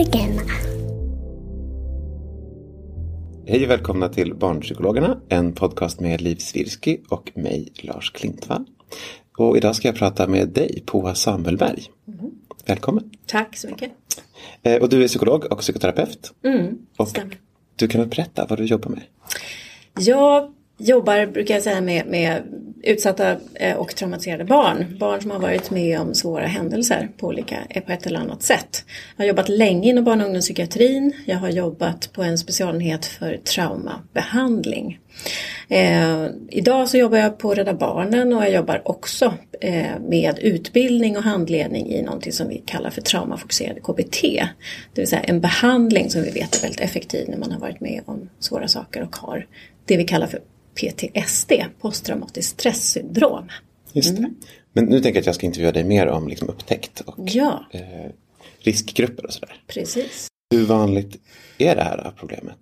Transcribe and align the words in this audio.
Barnpsykologerna. 0.00 0.52
Hej 3.46 3.64
och 3.64 3.70
välkomna 3.70 4.08
till 4.08 4.34
Barnpsykologerna, 4.34 5.20
en 5.28 5.52
podcast 5.52 6.00
med 6.00 6.20
Liv 6.20 6.36
Svirski 6.36 7.00
och 7.08 7.30
mig, 7.34 7.72
Lars 7.82 8.10
Klintvall. 8.10 8.64
Och 9.38 9.56
idag 9.56 9.76
ska 9.76 9.88
jag 9.88 9.94
prata 9.94 10.26
med 10.26 10.48
dig, 10.48 10.82
Poa 10.86 11.14
Samuelberg. 11.14 11.82
Välkommen! 12.66 13.10
Tack 13.26 13.56
så 13.56 13.66
mycket. 13.68 13.92
Eh, 14.62 14.82
Och 14.82 14.88
du 14.88 15.04
är 15.04 15.08
psykolog 15.08 15.44
och 15.52 15.58
psykoterapeut. 15.58 16.32
och 16.96 17.08
stämmer. 17.08 17.38
du 17.76 17.88
kan 17.88 18.00
väl 18.00 18.10
berätta 18.10 18.46
vad 18.46 18.58
du 18.58 18.64
jobbar 18.64 18.90
med? 18.90 19.02
Jag 19.98 20.52
jobbar, 20.80 21.26
brukar 21.26 21.54
jag 21.54 21.62
säga, 21.62 21.80
med, 21.80 22.06
med 22.06 22.42
utsatta 22.82 23.36
eh, 23.54 23.76
och 23.76 23.96
traumatiserade 23.96 24.44
barn. 24.44 24.96
Barn 25.00 25.20
som 25.20 25.30
har 25.30 25.38
varit 25.38 25.70
med 25.70 26.00
om 26.00 26.14
svåra 26.14 26.46
händelser 26.46 27.08
på, 27.16 27.26
olika, 27.26 27.58
eh, 27.70 27.82
på 27.82 27.92
ett 27.92 28.06
eller 28.06 28.20
annat 28.20 28.42
sätt. 28.42 28.84
Jag 29.16 29.24
har 29.24 29.28
jobbat 29.28 29.48
länge 29.48 29.88
inom 29.88 30.04
barn 30.04 30.20
och 30.20 30.26
ungdomspsykiatrin. 30.26 31.12
Jag 31.26 31.36
har 31.36 31.48
jobbat 31.48 32.12
på 32.12 32.22
en 32.22 32.38
specialenhet 32.38 33.04
för 33.04 33.36
traumabehandling. 33.36 34.98
Eh, 35.68 36.26
idag 36.48 36.88
så 36.88 36.96
jobbar 36.96 37.18
jag 37.18 37.38
på 37.38 37.54
Rädda 37.54 37.74
Barnen 37.74 38.32
och 38.32 38.42
jag 38.42 38.52
jobbar 38.52 38.82
också 38.84 39.34
eh, 39.60 39.98
med 40.08 40.38
utbildning 40.38 41.16
och 41.16 41.22
handledning 41.22 41.86
i 41.86 42.02
någonting 42.02 42.32
som 42.32 42.48
vi 42.48 42.62
kallar 42.66 42.90
för 42.90 43.00
traumafokuserad 43.00 43.82
KBT. 43.82 44.22
Det 44.94 45.00
vill 45.00 45.08
säga 45.08 45.22
en 45.22 45.40
behandling 45.40 46.10
som 46.10 46.22
vi 46.22 46.30
vet 46.30 46.56
är 46.56 46.62
väldigt 46.62 46.80
effektiv 46.80 47.28
när 47.28 47.36
man 47.38 47.52
har 47.52 47.58
varit 47.60 47.80
med 47.80 48.02
om 48.06 48.28
svåra 48.38 48.68
saker 48.68 49.02
och 49.02 49.16
har 49.16 49.46
det 49.84 49.96
vi 49.96 50.04
kallar 50.04 50.26
för 50.26 50.40
PTSD, 50.74 51.52
posttraumatiskt 51.80 52.52
stresssyndrom. 52.60 53.48
Just 53.92 54.16
det. 54.16 54.30
Men 54.72 54.84
nu 54.84 55.00
tänker 55.00 55.16
jag 55.16 55.20
att 55.20 55.26
jag 55.26 55.34
ska 55.34 55.46
intervjua 55.46 55.72
dig 55.72 55.84
mer 55.84 56.06
om 56.06 56.28
liksom, 56.28 56.48
upptäckt 56.48 57.00
och 57.00 57.14
Ja, 57.18 57.64
eh, 57.72 57.80
riskgrupper 58.58 59.26
och 59.26 59.32
sådär. 59.32 59.62
precis. 59.66 60.26
Hur 60.54 60.64
vanligt 60.66 61.16
är 61.58 61.76
det 61.76 61.82
här 61.82 62.12
problemet? 62.18 62.58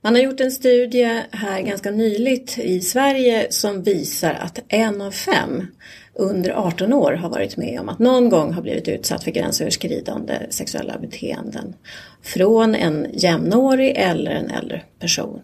Man 0.00 0.14
har 0.14 0.22
gjort 0.22 0.40
en 0.40 0.50
studie 0.50 1.22
här 1.30 1.60
ganska 1.62 1.90
nyligt 1.90 2.58
i 2.58 2.80
Sverige 2.80 3.46
som 3.50 3.82
visar 3.82 4.34
att 4.34 4.58
en 4.68 5.00
av 5.00 5.10
fem 5.10 5.66
under 6.14 6.50
18 6.50 6.92
år 6.92 7.12
har 7.12 7.28
varit 7.28 7.56
med 7.56 7.80
om 7.80 7.88
att 7.88 7.98
någon 7.98 8.28
gång 8.28 8.52
har 8.52 8.62
blivit 8.62 8.88
utsatt 8.88 9.24
för 9.24 9.30
gränsöverskridande 9.30 10.34
sexuella 10.50 10.98
beteenden 10.98 11.74
från 12.22 12.74
en 12.74 13.06
jämnårig 13.12 13.92
eller 13.96 14.30
en 14.30 14.50
äldre 14.50 14.82
person. 14.98 15.40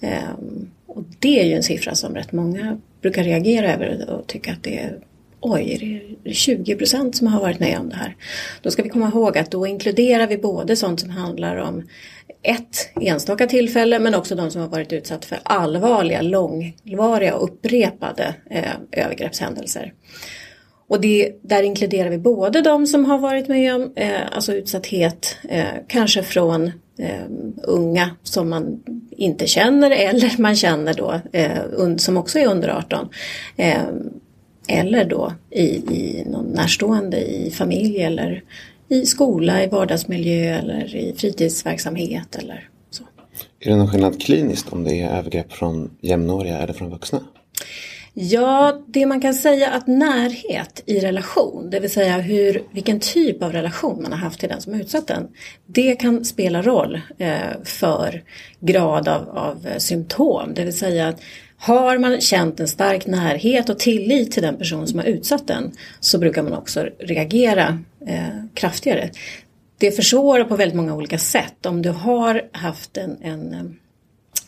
Ehm, 0.00 0.70
och 0.86 1.04
det 1.18 1.40
är 1.40 1.44
ju 1.44 1.52
en 1.52 1.62
siffra 1.62 1.94
som 1.94 2.14
rätt 2.14 2.32
många 2.32 2.80
brukar 3.00 3.24
reagera 3.24 3.74
över 3.74 4.10
och 4.10 4.26
tycka 4.26 4.52
att 4.52 4.62
det 4.62 4.78
är 4.78 4.98
Oj, 5.40 5.72
är 5.72 5.78
det 6.24 6.34
20 6.34 6.76
procent 6.76 7.16
som 7.16 7.26
har 7.26 7.40
varit 7.40 7.60
med 7.60 7.78
om 7.78 7.88
det 7.88 7.96
här? 7.96 8.16
Då 8.62 8.70
ska 8.70 8.82
vi 8.82 8.88
komma 8.88 9.08
ihåg 9.08 9.38
att 9.38 9.50
då 9.50 9.66
inkluderar 9.66 10.26
vi 10.26 10.38
både 10.38 10.76
sånt 10.76 11.00
som 11.00 11.10
handlar 11.10 11.56
om 11.56 11.88
ett 12.42 12.90
enstaka 13.00 13.46
tillfälle 13.46 13.98
men 13.98 14.14
också 14.14 14.34
de 14.34 14.50
som 14.50 14.60
har 14.60 14.68
varit 14.68 14.92
utsatt 14.92 15.24
för 15.24 15.38
allvarliga, 15.42 16.22
långvariga 16.22 17.34
och 17.36 17.44
upprepade 17.44 18.34
eh, 18.50 18.72
övergreppshändelser. 18.92 19.92
Och 20.88 21.00
det, 21.00 21.32
där 21.42 21.62
inkluderar 21.62 22.10
vi 22.10 22.18
både 22.18 22.62
de 22.62 22.86
som 22.86 23.04
har 23.04 23.18
varit 23.18 23.48
med 23.48 23.74
om 23.74 23.92
eh, 23.96 24.20
alltså 24.32 24.54
utsatthet, 24.54 25.36
eh, 25.48 25.64
kanske 25.88 26.22
från 26.22 26.66
eh, 26.98 27.24
unga 27.62 28.10
som 28.22 28.50
man 28.50 28.82
inte 29.10 29.46
känner 29.46 29.90
eller 29.90 30.40
man 30.40 30.56
känner 30.56 30.94
då 30.94 31.20
eh, 31.32 31.96
som 31.96 32.16
också 32.16 32.38
är 32.38 32.46
under 32.46 32.68
18. 32.68 33.08
Eller 34.68 35.04
då 35.04 35.32
i, 35.50 35.62
i 35.62 36.24
någon 36.26 36.46
närstående 36.46 37.16
i 37.16 37.50
familj 37.50 38.02
eller 38.02 38.42
i 38.88 39.06
skola, 39.06 39.64
i 39.64 39.66
vardagsmiljö 39.66 40.58
eller 40.58 40.96
i 40.96 41.14
fritidsverksamhet 41.16 42.36
eller 42.36 42.68
så. 42.90 43.04
Är 43.60 43.70
det 43.70 43.76
någon 43.76 43.90
skillnad 43.90 44.22
kliniskt 44.22 44.72
om 44.72 44.84
det 44.84 45.00
är 45.00 45.18
övergrepp 45.18 45.52
från 45.52 45.90
jämnåriga 46.00 46.58
eller 46.58 46.72
från 46.72 46.90
vuxna? 46.90 47.20
Ja, 48.20 48.82
det 48.86 49.06
man 49.06 49.20
kan 49.20 49.34
säga 49.34 49.70
att 49.70 49.86
närhet 49.86 50.82
i 50.86 51.00
relation, 51.00 51.70
det 51.70 51.80
vill 51.80 51.90
säga 51.90 52.18
hur, 52.18 52.62
vilken 52.70 53.00
typ 53.00 53.42
av 53.42 53.52
relation 53.52 54.02
man 54.02 54.12
har 54.12 54.18
haft 54.18 54.40
till 54.40 54.48
den 54.48 54.60
som 54.60 54.74
utsatt 54.74 55.06
den, 55.06 55.28
det 55.66 55.96
kan 55.96 56.24
spela 56.24 56.62
roll 56.62 57.00
eh, 57.18 57.38
för 57.64 58.22
grad 58.60 59.08
av, 59.08 59.28
av 59.38 59.78
symptom. 59.78 60.54
Det 60.54 60.64
vill 60.64 60.78
säga 60.78 61.08
att 61.08 61.20
har 61.58 61.98
man 61.98 62.20
känt 62.20 62.60
en 62.60 62.68
stark 62.68 63.06
närhet 63.06 63.68
och 63.68 63.78
tillit 63.78 64.32
till 64.32 64.42
den 64.42 64.56
person 64.56 64.86
som 64.86 64.98
har 64.98 65.06
utsatt 65.06 65.46
den 65.46 65.72
så 66.00 66.18
brukar 66.18 66.42
man 66.42 66.52
också 66.52 66.88
reagera 66.98 67.78
eh, 68.06 68.44
kraftigare. 68.54 69.10
Det 69.78 69.90
försvårar 69.90 70.44
på 70.44 70.56
väldigt 70.56 70.76
många 70.76 70.94
olika 70.94 71.18
sätt. 71.18 71.66
Om 71.66 71.82
du 71.82 71.90
har 71.90 72.48
haft 72.52 72.96
en, 72.96 73.22
en 73.22 73.54
eh, 73.54 73.62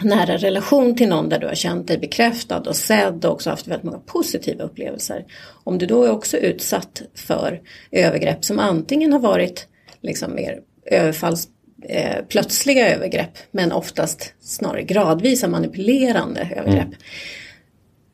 nära 0.02 0.36
relation 0.36 0.96
till 0.96 1.08
någon 1.08 1.28
där 1.28 1.38
du 1.38 1.46
har 1.46 1.54
känt 1.54 1.88
dig 1.88 1.98
bekräftad 1.98 2.60
och 2.60 2.76
sedd 2.76 3.24
och 3.24 3.32
också 3.32 3.50
haft 3.50 3.68
väldigt 3.68 3.84
många 3.84 3.98
positiva 3.98 4.64
upplevelser. 4.64 5.24
Om 5.64 5.78
du 5.78 5.86
då 5.86 6.04
är 6.04 6.10
också 6.10 6.36
utsatt 6.36 7.02
för 7.14 7.60
övergrepp 7.90 8.44
som 8.44 8.58
antingen 8.58 9.12
har 9.12 9.20
varit 9.20 9.66
liksom 10.00 10.34
mer 10.34 10.60
överfalls 10.86 11.48
eh, 11.88 12.24
plötsliga 12.28 12.94
övergrepp 12.94 13.38
men 13.50 13.72
oftast 13.72 14.34
snarare 14.40 14.82
gradvisa 14.82 15.48
manipulerande 15.48 16.48
övergrepp. 16.56 16.94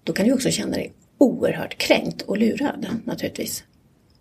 Då 0.05 0.13
kan 0.13 0.27
du 0.27 0.33
också 0.33 0.51
känna 0.51 0.77
dig 0.77 0.93
oerhört 1.19 1.79
kränkt 1.79 2.23
och 2.23 2.39
lurad 2.39 2.87
naturligtvis. 3.05 3.65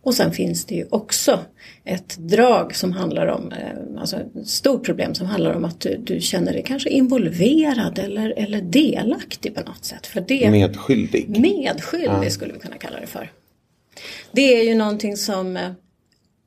Och 0.06 0.14
sen 0.14 0.32
finns 0.32 0.66
det 0.66 0.76
ju 0.76 0.88
också 0.90 1.40
ett 1.84 2.18
drag 2.18 2.76
som 2.76 2.92
handlar 2.92 3.28
om, 3.28 3.52
eh, 3.52 4.02
alltså 4.02 4.16
ett 4.16 4.48
stort 4.48 4.86
problem 4.86 5.16
som 5.16 5.28
handlar 5.28 5.54
om 5.54 5.66
att 5.66 5.80
du, 5.80 5.98
du 5.98 6.22
känner 6.22 6.54
dig 6.54 6.64
kanske 6.64 6.90
involverad 6.90 8.00
eller, 8.00 8.34
eller 8.38 8.62
delaktig 8.62 9.56
på 9.56 9.62
något 9.62 9.86
sätt. 9.86 10.08
För 10.08 10.22
det, 10.22 10.52
Medskyldig? 10.52 11.40
Medskyldig 11.40 12.32
skulle 12.32 12.54
vi 12.54 12.60
kunna 12.60 12.78
kalla 12.78 13.00
det 13.00 13.08
för. 13.08 13.32
Det 14.32 14.60
är 14.60 14.64
ju 14.64 14.76
någonting 14.76 15.18
som 15.18 15.58
eh, 15.58 15.72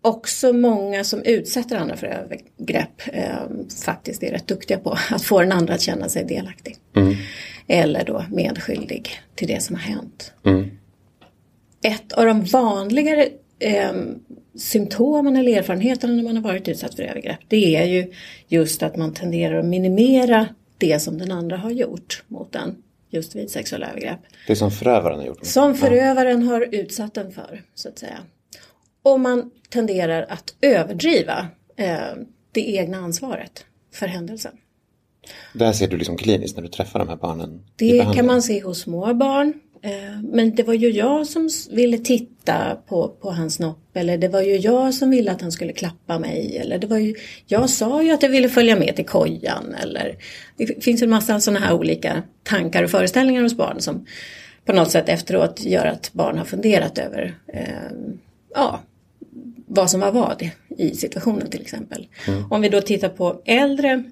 också 0.09 0.53
många 0.53 1.05
som 1.05 1.23
utsätter 1.23 1.77
andra 1.77 1.97
för 1.97 2.07
övergrepp 2.07 3.03
eh, 3.13 3.35
faktiskt 3.85 4.23
är 4.23 4.31
rätt 4.31 4.47
duktiga 4.47 4.79
på. 4.79 4.99
Att 5.11 5.23
få 5.23 5.41
den 5.41 5.53
andra 5.53 5.75
att 5.75 5.81
känna 5.81 6.09
sig 6.09 6.25
delaktig. 6.25 6.77
Eller 7.67 8.05
då 8.05 8.25
medskyldig 8.31 9.11
till 9.35 9.49
det 9.49 9.63
som 9.63 9.77
har 9.77 9.83
hänt. 9.83 10.33
Ett 11.83 12.13
av 12.13 12.27
de 12.27 12.45
vanligare 12.45 13.29
eh, 13.59 13.93
symptomen 14.59 15.37
eller 15.37 15.59
erfarenheterna 15.59 16.13
när 16.13 16.23
man 16.23 16.37
har 16.37 16.43
varit 16.43 16.69
utsatt 16.69 16.95
för 16.95 17.03
övergrepp 17.03 17.41
det 17.49 17.77
är 17.77 17.85
ju 17.85 18.13
just 18.49 18.83
att 18.83 18.97
man 18.97 19.15
tenderar 19.15 19.59
att 19.59 19.65
minimera 19.65 20.47
det 20.79 21.03
som 21.03 21.19
den 21.19 21.33
andra 21.33 21.57
har 21.57 21.71
gjort 21.71 22.23
mot 22.29 22.53
den 22.53 22.83
just 23.11 23.37
vid 23.37 23.51
sexuella 23.51 23.91
övergrepp. 23.91 24.21
Det 24.47 24.57
som 24.57 24.71
förövaren 24.71 25.19
har 25.19 25.27
gjort? 25.27 25.47
Som 25.47 25.75
förövaren 25.75 26.43
har 26.43 26.75
utsatt 26.75 27.15
den 27.15 27.33
för, 27.33 27.63
så 27.75 27.89
att 27.89 27.99
säga. 27.99 28.19
Och 29.03 29.21
man 29.21 29.51
tenderar 29.69 30.27
att 30.29 30.55
överdriva 30.61 31.49
eh, 31.77 31.99
det 32.53 32.71
egna 32.71 32.99
ansvaret 32.99 33.65
för 33.95 34.07
händelsen. 34.07 34.53
Där 35.53 35.73
ser 35.73 35.89
du 35.89 35.97
liksom 35.97 36.17
kliniskt 36.17 36.57
när 36.57 36.63
du 36.63 36.69
träffar 36.69 36.99
de 36.99 37.09
här 37.09 37.17
barnen? 37.17 37.61
Det 37.77 38.15
kan 38.15 38.27
man 38.27 38.43
se 38.43 38.63
hos 38.63 38.81
små 38.81 39.15
barn. 39.15 39.53
Eh, 39.83 40.23
Men 40.23 40.55
det 40.55 40.63
var 40.63 40.75
ju 40.75 40.91
jag 40.91 41.27
som 41.27 41.49
ville 41.71 41.99
titta 41.99 42.77
på, 42.89 43.09
på 43.09 43.31
hans 43.31 43.55
snopp 43.55 43.97
eller 43.97 44.19
det 44.19 44.29
var 44.29 44.41
ju 44.41 44.57
jag 44.57 44.95
som 44.95 45.11
ville 45.11 45.33
att 45.33 45.41
han 45.41 45.53
skulle 45.53 45.73
klappa 45.73 46.19
mig 46.19 46.59
eller 46.59 46.79
det 46.79 46.87
var 46.87 46.99
ju, 46.99 47.15
jag 47.47 47.71
sa 47.71 48.03
ju 48.03 48.11
att 48.11 48.23
jag 48.23 48.31
ville 48.31 48.49
följa 48.49 48.77
med 48.77 48.97
till 48.97 49.07
kojan 49.07 49.75
eller 49.83 50.17
det 50.57 50.85
finns 50.85 51.03
en 51.03 51.11
massa 51.11 51.41
sådana 51.41 51.67
här 51.67 51.75
olika 51.75 52.23
tankar 52.43 52.83
och 52.83 52.91
föreställningar 52.91 53.43
hos 53.43 53.55
barn 53.55 53.81
som 53.81 54.07
på 54.65 54.73
något 54.73 54.91
sätt 54.91 55.09
efteråt 55.09 55.61
gör 55.65 55.87
att 55.87 56.13
barn 56.13 56.39
har 56.39 56.45
funderat 56.45 56.99
över 56.99 57.35
eh, 57.53 57.65
ja, 58.59 58.81
vad 59.67 59.91
som 59.91 60.01
var 60.01 60.13
vad 60.13 60.51
i 60.69 60.91
situationen 60.91 61.51
till 61.51 61.61
exempel. 61.61 62.07
Om 62.51 62.61
vi 62.61 62.69
då 62.69 62.81
tittar 62.81 63.09
på 63.09 63.43
äldre 63.45 64.05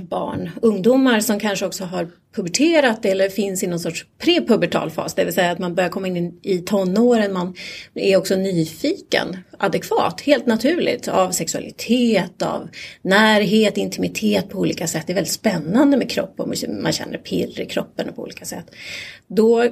barn, 0.00 0.50
ungdomar 0.62 1.20
som 1.20 1.40
kanske 1.40 1.66
också 1.66 1.84
har 1.84 2.10
puberterat 2.34 3.04
eller 3.04 3.28
finns 3.28 3.62
i 3.62 3.66
någon 3.66 3.80
sorts 3.80 4.06
prepubertal 4.18 4.90
fas, 4.90 5.14
det 5.14 5.24
vill 5.24 5.34
säga 5.34 5.50
att 5.50 5.58
man 5.58 5.74
börjar 5.74 5.90
komma 5.90 6.08
in 6.08 6.38
i 6.42 6.58
tonåren, 6.58 7.32
man 7.32 7.54
är 7.94 8.16
också 8.16 8.36
nyfiken, 8.36 9.36
adekvat, 9.58 10.20
helt 10.20 10.46
naturligt 10.46 11.08
av 11.08 11.30
sexualitet, 11.30 12.42
av 12.42 12.68
närhet, 13.02 13.76
intimitet 13.76 14.48
på 14.48 14.58
olika 14.58 14.86
sätt. 14.86 15.06
Det 15.06 15.12
är 15.12 15.14
väldigt 15.14 15.32
spännande 15.32 15.96
med 15.96 16.10
kropp 16.10 16.40
och 16.40 16.48
man 16.82 16.92
känner 16.92 17.18
pirr 17.18 17.60
i 17.60 17.66
kroppen 17.66 18.12
på 18.14 18.22
olika 18.22 18.44
sätt. 18.44 18.66
Då 19.26 19.68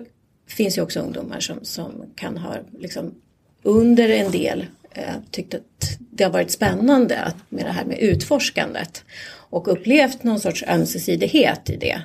finns 0.48 0.78
ju 0.78 0.82
också 0.82 1.00
ungdomar 1.00 1.40
som, 1.40 1.58
som 1.62 1.92
kan 2.16 2.36
ha 2.36 2.56
liksom 2.78 3.14
under 3.62 4.08
en 4.08 4.30
del 4.30 4.66
eh, 4.90 5.14
tyckt 5.30 5.54
att 5.54 5.98
det 5.98 6.24
har 6.24 6.30
varit 6.30 6.50
spännande 6.50 7.32
med 7.48 7.64
det 7.64 7.72
här 7.72 7.84
med 7.84 7.98
utforskandet 7.98 9.04
och 9.50 9.72
upplevt 9.72 10.22
någon 10.22 10.40
sorts 10.40 10.64
ömsesidighet 10.68 11.70
i 11.70 11.76
det. 11.76 12.02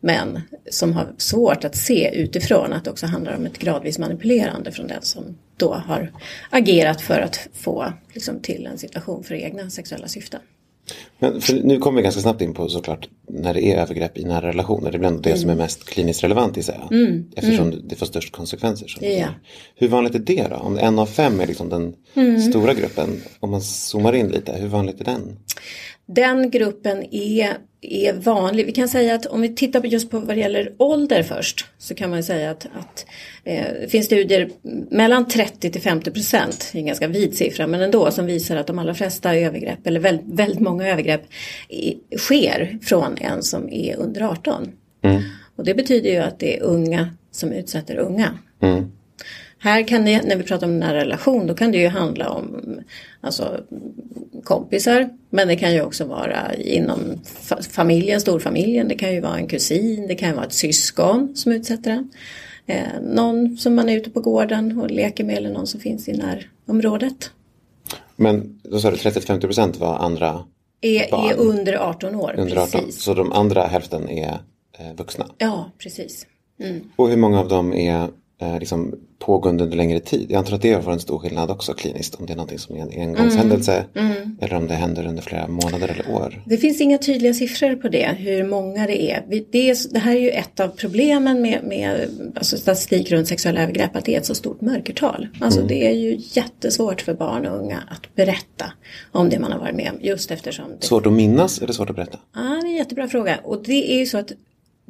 Men 0.00 0.40
som 0.70 0.92
har 0.92 1.14
svårt 1.16 1.64
att 1.64 1.76
se 1.76 2.10
utifrån 2.14 2.72
att 2.72 2.84
det 2.84 2.90
också 2.90 3.06
handlar 3.06 3.36
om 3.36 3.46
ett 3.46 3.58
gradvis 3.58 3.98
manipulerande 3.98 4.72
från 4.72 4.86
den 4.86 5.02
som 5.02 5.38
då 5.56 5.74
har 5.74 6.12
agerat 6.50 7.00
för 7.00 7.20
att 7.20 7.48
få 7.54 7.92
liksom, 8.12 8.40
till 8.40 8.66
en 8.66 8.78
situation 8.78 9.24
för 9.24 9.34
egna 9.34 9.70
sexuella 9.70 10.08
syften. 10.08 10.40
Men 11.18 11.40
nu 11.64 11.78
kommer 11.78 11.96
vi 11.96 12.02
ganska 12.02 12.20
snabbt 12.20 12.42
in 12.42 12.54
på 12.54 12.68
såklart 12.68 13.08
när 13.28 13.54
det 13.54 13.64
är 13.64 13.76
övergrepp 13.76 14.18
i 14.18 14.24
nära 14.24 14.48
relationer. 14.48 14.90
Det 14.90 14.96
är 14.96 14.98
väl 14.98 15.08
ändå 15.08 15.20
det 15.20 15.36
som 15.38 15.50
är 15.50 15.54
mest 15.54 15.84
kliniskt 15.84 16.24
relevant 16.24 16.56
i 16.58 16.62
sig. 16.62 16.80
Eftersom 17.36 17.82
det 17.88 17.96
får 17.96 18.06
störst 18.06 18.32
konsekvenser. 18.32 18.86
Som 18.88 19.04
Mm. 19.04 19.18
Ja. 19.20 19.28
Hur 19.74 19.88
vanligt 19.88 20.14
är 20.14 20.18
det 20.18 20.46
då? 20.50 20.56
Om 20.56 20.78
en 20.78 20.98
av 20.98 21.06
fem 21.06 21.40
är 21.40 21.46
liksom 21.46 21.68
den 21.68 21.94
Mm. 22.14 22.40
stora 22.40 22.74
gruppen. 22.74 23.20
Om 23.40 23.50
man 23.50 23.60
zoomar 23.62 24.12
in 24.12 24.28
lite, 24.28 24.52
hur 24.52 24.68
vanligt 24.68 25.00
är 25.00 25.04
den? 25.04 25.36
Den 26.06 26.50
gruppen 26.50 27.14
är, 27.14 27.56
är 27.80 28.12
vanlig. 28.12 28.66
Vi 28.66 28.72
kan 28.72 28.88
säga 28.88 29.14
att 29.14 29.26
om 29.26 29.40
vi 29.40 29.54
tittar 29.54 29.80
på 29.80 29.86
just 29.86 30.10
på 30.10 30.18
vad 30.18 30.36
det 30.36 30.40
gäller 30.40 30.72
ålder 30.78 31.22
först 31.22 31.66
så 31.78 31.94
kan 31.94 32.10
man 32.10 32.22
säga 32.22 32.50
att, 32.50 32.66
att 32.78 33.06
eh, 33.44 33.64
det 33.80 33.90
finns 33.90 34.06
studier 34.06 34.50
mellan 34.90 35.28
30 35.28 35.70
till 35.70 35.82
50 35.82 36.10
procent, 36.10 36.70
en 36.74 36.86
ganska 36.86 37.08
vid 37.08 37.36
siffra 37.36 37.66
men 37.66 37.80
ändå, 37.80 38.10
som 38.10 38.26
visar 38.26 38.56
att 38.56 38.66
de 38.66 38.78
allra 38.78 38.94
flesta 38.94 39.36
övergrepp 39.36 39.86
eller 39.86 40.00
väldigt, 40.00 40.26
väldigt 40.26 40.60
många 40.60 40.88
övergrepp 40.88 41.22
i, 41.68 41.96
sker 42.16 42.78
från 42.82 43.16
en 43.18 43.42
som 43.42 43.72
är 43.72 43.96
under 43.96 44.22
18. 44.22 44.72
Och 45.56 45.64
det 45.64 45.74
betyder 45.74 46.10
ju 46.10 46.16
att 46.16 46.38
det 46.38 46.58
är 46.58 46.62
unga 46.62 47.10
som 47.30 47.52
utsätter 47.52 47.96
unga. 47.96 48.38
Här 49.60 49.88
kan 49.88 50.04
det, 50.04 50.22
när 50.22 50.36
vi 50.36 50.42
pratar 50.42 50.66
om 50.66 50.78
nära 50.78 50.98
relation, 51.00 51.46
då 51.46 51.54
kan 51.54 51.72
det 51.72 51.78
ju 51.78 51.88
handla 51.88 52.28
om 52.30 52.60
alltså, 53.20 53.60
kompisar. 54.44 55.08
Men 55.30 55.48
det 55.48 55.56
kan 55.56 55.72
ju 55.74 55.82
också 55.82 56.04
vara 56.04 56.54
inom 56.54 56.98
fa- 57.24 57.70
familjen, 57.70 58.20
storfamiljen. 58.20 58.88
Det 58.88 58.94
kan 58.94 59.12
ju 59.14 59.20
vara 59.20 59.36
en 59.38 59.46
kusin, 59.46 60.06
det 60.06 60.14
kan 60.14 60.34
vara 60.36 60.46
ett 60.46 60.52
syskon 60.52 61.32
som 61.36 61.52
utsätter 61.52 61.90
en. 61.90 62.10
Eh, 62.66 63.00
någon 63.02 63.56
som 63.56 63.74
man 63.74 63.88
är 63.88 63.96
ute 63.96 64.10
på 64.10 64.20
gården 64.20 64.78
och 64.78 64.90
leker 64.90 65.24
med 65.24 65.36
eller 65.36 65.50
någon 65.50 65.66
som 65.66 65.80
finns 65.80 66.08
i 66.08 66.12
närområdet. 66.66 67.30
Men 68.16 68.60
då 68.62 68.80
sa 68.80 68.90
du 68.90 68.96
30-50 68.96 69.40
procent 69.40 69.76
var 69.76 69.98
andra 69.98 70.44
Är, 70.80 71.10
Barn. 71.10 71.30
är 71.30 71.36
under 71.36 71.74
18 71.74 72.14
år. 72.14 72.34
under 72.38 72.56
18. 72.56 72.70
precis. 72.80 73.02
Så 73.02 73.14
de 73.14 73.32
andra 73.32 73.62
hälften 73.66 74.08
är 74.08 74.38
eh, 74.78 74.94
vuxna. 74.96 75.26
Ja, 75.38 75.70
precis. 75.78 76.26
Och 76.96 77.08
hur 77.08 77.16
många 77.16 77.40
av 77.40 77.48
dem 77.48 77.72
är 77.72 78.08
eh, 78.40 78.58
liksom 78.58 78.94
pågående 79.18 79.64
under 79.64 79.76
längre 79.76 80.00
tid? 80.00 80.26
Jag 80.30 80.38
antar 80.38 80.54
att 80.54 80.62
det 80.62 80.84
var 80.84 80.92
en 80.92 81.00
stor 81.00 81.18
skillnad 81.18 81.50
också 81.50 81.72
kliniskt. 81.72 82.14
Om 82.14 82.26
det 82.26 82.32
är 82.32 82.36
någonting 82.36 82.58
som 82.58 82.76
är 82.76 82.80
en 82.80 83.00
engångshändelse. 83.00 83.84
Mm. 83.94 84.36
Eller 84.40 84.56
om 84.56 84.66
det 84.66 84.74
händer 84.74 85.06
under 85.06 85.22
flera 85.22 85.48
månader 85.48 85.88
eller 85.88 86.14
år. 86.14 86.42
Det 86.46 86.56
finns 86.56 86.80
inga 86.80 86.98
tydliga 86.98 87.34
siffror 87.34 87.76
på 87.76 87.88
det, 87.88 88.16
hur 88.18 88.44
många 88.44 88.86
det 88.86 89.02
är. 89.10 89.24
Det, 89.50 89.70
är, 89.70 89.92
det 89.92 89.98
här 89.98 90.16
är 90.16 90.20
ju 90.20 90.30
ett 90.30 90.60
av 90.60 90.68
problemen 90.68 91.42
med, 91.42 91.64
med 91.64 92.08
alltså 92.34 92.56
statistik 92.56 93.10
runt 93.10 93.28
sexuella 93.28 93.62
övergrepp, 93.62 93.96
att 93.96 94.04
det 94.04 94.14
är 94.14 94.18
ett 94.18 94.26
så 94.26 94.34
stort 94.34 94.60
mörkertal. 94.60 95.28
Alltså 95.40 95.62
det 95.62 95.86
är 95.86 95.94
ju 95.94 96.16
jättesvårt 96.18 97.00
för 97.00 97.14
barn 97.14 97.46
och 97.46 97.58
unga 97.58 97.82
att 97.88 98.14
berätta 98.14 98.72
om 99.12 99.28
det 99.28 99.38
man 99.38 99.52
har 99.52 99.58
varit 99.58 99.76
med 99.76 99.90
om, 99.92 99.98
just 100.00 100.30
eftersom 100.30 100.64
det 100.80 100.86
Svårt 100.86 101.06
att 101.06 101.12
minnas 101.12 101.62
eller 101.62 101.72
svårt 101.72 101.90
att 101.90 101.96
berätta? 101.96 102.18
Ja, 102.34 102.40
det 102.40 102.68
är 102.68 102.70
en 102.70 102.76
jättebra 102.76 103.08
fråga. 103.08 103.38
Och 103.44 103.62
det 103.62 103.92
är 103.92 103.98
ju 103.98 104.06
så 104.06 104.18
att 104.18 104.32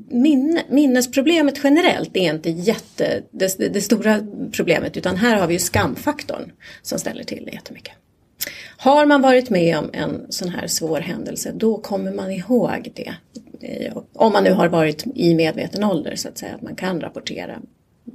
minne, 0.09 0.63
minnesproblemet 0.69 1.61
generellt 1.65 2.17
är 2.17 2.35
inte 2.35 2.51
jätte, 2.51 3.23
det, 3.31 3.73
det, 3.73 3.81
stora 3.81 4.27
problemet 4.53 4.97
utan 4.97 5.17
här 5.17 5.37
har 5.37 5.47
vi 5.47 5.53
ju 5.53 5.59
skamfaktorn 5.59 6.53
som 6.83 6.99
ställer 6.99 7.25
till 7.25 7.45
det 7.45 7.53
jättemycket. 7.53 7.93
Har 8.77 9.07
man 9.07 9.23
varit 9.23 9.51
med 9.51 9.79
om 9.79 9.91
en 9.93 10.27
sån 10.29 10.49
här 10.49 10.67
svår 10.67 11.01
händelse 11.01 11.53
då 11.55 11.79
kommer 11.79 12.13
man 12.13 12.31
ihåg 12.31 12.93
det. 12.95 13.15
Eh, 13.61 13.97
Om 14.15 14.33
man 14.33 14.45
nu 14.45 14.53
har 14.53 14.69
varit 14.69 15.05
i 15.15 15.35
medveten 15.35 15.85
ålder 15.85 16.17
så 16.17 16.29
att 16.29 16.39
säga, 16.39 16.55
att 16.55 16.63
man 16.63 16.77
kan 16.77 17.01
rapportera. 17.01 17.59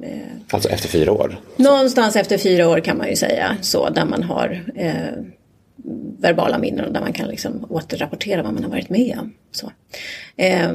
Eh, 0.03 0.17
Alltså 0.49 0.69
efter 0.69 0.89
fyra 0.89 1.11
år. 1.11 1.39
Någonstans 1.55 2.15
efter 2.15 2.37
fyra 2.37 2.69
år 2.69 2.79
kan 2.79 2.97
man 2.97 3.09
ju 3.09 3.15
säga 3.15 3.57
så, 3.61 3.89
där 3.89 4.05
man 4.05 4.23
har 4.23 4.63
eh, 4.75 5.23
verbala 6.19 6.57
minnen 6.57 6.85
och 6.85 6.93
där 6.93 7.01
man 7.01 7.13
kan 7.13 7.27
liksom 7.27 7.65
återrapportera 7.69 8.43
vad 8.43 8.53
man 8.53 8.63
har 8.63 8.71
varit 8.71 8.89
med 8.89 9.17
om. 9.19 9.33
Så. 9.51 9.71
Eh, 10.35 10.71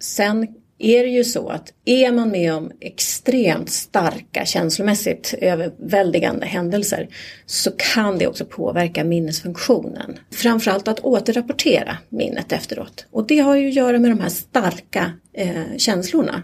sen 0.00 0.46
är 0.78 1.02
det 1.02 1.08
ju 1.08 1.24
så 1.24 1.48
att 1.48 1.72
är 1.84 2.12
man 2.12 2.30
med 2.30 2.54
om 2.54 2.72
extremt 2.80 3.70
starka 3.70 4.44
känslomässigt 4.44 5.34
överväldigande 5.40 6.46
händelser 6.46 7.08
så 7.46 7.70
kan 7.70 8.18
det 8.18 8.26
också 8.26 8.44
påverka 8.44 9.04
minnesfunktionen. 9.04 10.18
Framförallt 10.30 10.88
att 10.88 11.00
återrapportera 11.00 11.98
minnet 12.08 12.52
efteråt. 12.52 13.06
Och 13.10 13.26
det 13.26 13.38
har 13.38 13.56
ju 13.56 13.68
att 13.68 13.74
göra 13.74 13.98
med 13.98 14.10
de 14.10 14.20
här 14.20 14.28
starka 14.28 15.12
eh, 15.32 15.76
känslorna 15.76 16.42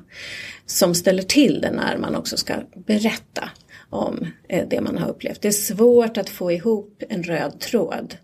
som 0.67 0.95
ställer 0.95 1.23
till 1.23 1.61
det 1.61 1.71
när 1.71 1.99
man 1.99 2.15
också 2.15 2.37
ska 2.37 2.55
berätta 2.87 3.51
om 3.91 4.27
eh, 4.49 4.69
det 4.69 4.81
man 4.81 4.99
har 4.99 5.09
upplevt. 5.09 5.43
Det 5.43 5.49
är 5.49 5.53
svårt 5.53 6.17
att 6.17 6.29
få 6.29 6.53
ihop 6.53 7.03
en 7.09 7.23
röd 7.23 7.61
tråd. 7.61 8.17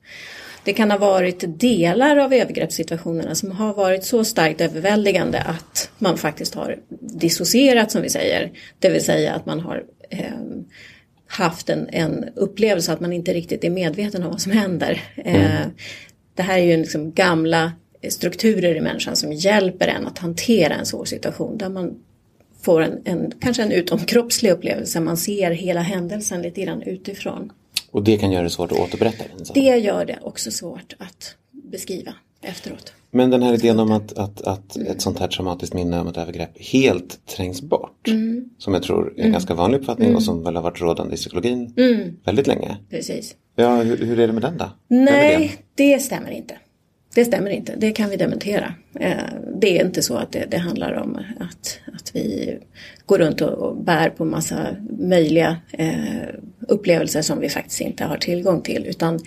Det 0.65 0.73
kan 0.73 0.91
ha 0.91 0.99
varit 0.99 1.45
delar 1.47 2.17
av 2.17 2.33
övergreppssituationerna 2.33 3.35
som 3.35 3.51
har 3.51 3.75
varit 3.75 4.05
så 4.05 4.25
starkt 4.25 4.61
överväldigande 4.61 5.41
att 5.41 5.91
man 5.99 6.19
faktiskt 6.19 6.55
har 6.55 6.77
dissocierat 7.01 7.91
som 7.91 8.03
vi 8.03 8.11
säger. 8.11 8.51
Det 8.79 8.91
vill 8.91 9.05
säga 9.05 9.33
att 9.33 9.47
man 9.47 9.61
har 9.61 9.85
eh, 10.11 10.31
haft 11.27 11.71
en, 11.71 11.89
en 11.89 12.25
upplevelse 12.37 12.93
att 12.93 13.01
man 13.01 13.13
inte 13.13 13.33
riktigt 13.33 13.65
är 13.65 13.71
medveten 13.71 14.23
om 14.23 14.31
vad 14.31 14.41
som 14.41 14.53
händer. 14.53 15.03
Eh, 15.17 15.67
det 16.35 16.43
här 16.43 16.59
är 16.59 16.65
ju 16.65 16.77
liksom 16.77 17.13
gamla 17.13 17.73
strukturer 18.09 18.75
i 18.75 18.81
människan 18.81 19.17
som 19.17 19.33
hjälper 19.33 19.89
en 19.89 20.07
att 20.07 20.19
hantera 20.19 20.75
en 20.75 20.87
svår 20.87 21.05
situation 21.05 21.59
där 21.59 21.69
man 21.69 21.95
får 22.63 22.83
en, 22.83 23.01
en 23.05 23.33
kanske 23.41 23.63
en 23.63 23.73
utomkroppslig 23.73 24.51
upplevelse. 24.51 25.01
Man 25.01 25.17
ser 25.17 25.51
hela 25.51 25.81
händelsen 25.81 26.43
lite 26.43 26.63
grann 26.63 26.83
utifrån. 26.83 27.53
Och 27.91 28.03
det 28.03 28.17
kan 28.17 28.33
göra 28.33 28.43
det 28.43 28.51
svårt 28.51 28.73
att 28.73 28.79
återberätta 28.79 29.25
den. 29.37 29.47
Så. 29.47 29.53
Det 29.53 29.61
gör 29.61 30.05
det 30.05 30.19
också 30.23 30.51
svårt 30.51 30.95
att 30.99 31.35
beskriva 31.51 32.15
efteråt. 32.43 32.93
Men 33.11 33.31
den 33.31 33.43
här 33.43 33.55
idén 33.55 33.79
om 33.79 33.93
att, 33.93 34.13
att, 34.13 34.41
att 34.41 34.77
ett 34.77 35.01
sånt 35.03 35.19
här 35.19 35.29
traumatiskt 35.29 35.75
minne 35.75 36.01
om 36.01 36.09
ett 36.09 36.17
övergrepp 36.17 36.51
helt 36.59 37.27
trängs 37.27 37.63
bort. 37.63 38.09
Mm. 38.09 38.51
Som 38.59 38.75
jag 38.75 38.83
tror 38.83 39.15
är 39.17 39.25
en 39.25 39.33
ganska 39.33 39.55
vanlig 39.55 39.79
uppfattning 39.79 40.17
och 40.17 40.23
som 40.23 40.45
väl 40.45 40.57
har 40.57 40.63
varit 40.63 40.81
rådande 40.81 41.15
i 41.15 41.17
psykologin 41.17 41.75
Mm. 41.77 42.17
väldigt 42.25 42.47
länge. 42.47 42.77
Precis. 42.91 43.37
Ja, 43.57 43.77
hur, 43.77 43.97
hur 43.97 44.21
är 44.21 44.27
det 44.27 44.33
med 44.33 44.43
den 44.43 44.59
då? 44.59 44.71
Nej, 44.89 45.53
det 45.75 45.99
stämmer 45.99 46.31
inte. 46.31 46.55
Det 47.15 47.25
stämmer 47.25 47.51
inte, 47.51 47.75
det 47.77 47.93
kan 47.93 48.11
vi 48.11 48.17
dementera. 48.17 48.75
Eh, 48.95 49.17
Det 49.61 49.79
är 49.81 49.85
inte 49.85 50.03
så 50.03 50.17
att 50.17 50.33
det, 50.33 50.45
det 50.51 50.59
handlar 50.59 50.93
om 50.93 51.17
att, 51.41 51.79
att 51.95 52.11
vi 52.17 52.59
går 53.07 53.19
runt 53.19 53.41
och, 53.41 53.49
och 53.53 53.77
bär 53.77 54.11
på 54.11 54.25
massa 54.25 54.77
möjliga 54.99 55.57
eh, 55.73 55.95
upplevelser 56.69 57.23
som 57.23 57.41
vi 57.41 57.49
faktiskt 57.49 57.81
inte 57.81 58.05
har 58.05 58.17
tillgång 58.17 58.63
till. 58.63 58.87
Utan 58.87 59.21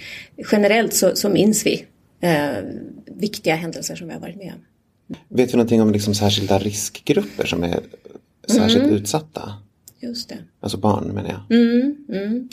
generellt 0.52 0.94
så, 0.94 1.16
så 1.16 1.30
minns 1.30 1.66
vi 1.66 1.86
eh, 2.22 2.52
viktiga 3.06 3.56
händelser 3.56 3.96
som 3.96 4.08
vi 4.08 4.14
har 4.14 4.22
varit 4.22 4.36
med 4.38 4.54
om. 4.56 5.16
Vet 5.30 5.50
vi 5.54 5.58
någonting 5.58 5.82
om 5.82 5.92
liksom 5.92 6.16
särskilda 6.16 6.60
riskgrupper 6.60 7.46
som 7.46 7.64
är 7.64 7.80
särskilt 8.48 8.84
Mm. 8.84 8.96
utsatta? 8.96 9.54
Just 10.00 10.30
det. 10.30 10.38
Alltså 10.60 10.78
barn 10.78 11.08
menar 11.08 11.30
jag. 11.48 11.58
Mm, 11.60 11.96
mm. 12.10 12.50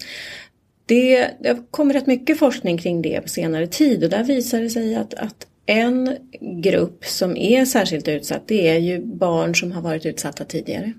Det, 0.90 1.30
det 1.40 1.48
har 1.48 1.70
kommit 1.70 1.96
rätt 1.96 2.06
mycket 2.06 2.38
forskning 2.38 2.78
kring 2.78 3.02
det 3.02 3.20
på 3.20 3.28
senare 3.28 3.66
tid 3.66 4.04
och 4.04 4.10
där 4.10 4.24
visar 4.24 4.60
det 4.60 4.70
sig 4.70 4.94
att, 4.94 5.14
att 5.14 5.46
en 5.66 6.16
grupp 6.40 7.04
som 7.04 7.36
är 7.36 7.64
särskilt 7.64 8.08
utsatt 8.08 8.42
det 8.46 8.68
är 8.68 8.78
ju 8.78 9.04
barn 9.04 9.54
som 9.54 9.72
har 9.72 9.82
varit 9.82 10.06
utsatta 10.06 10.44
tidigare. 10.44 10.92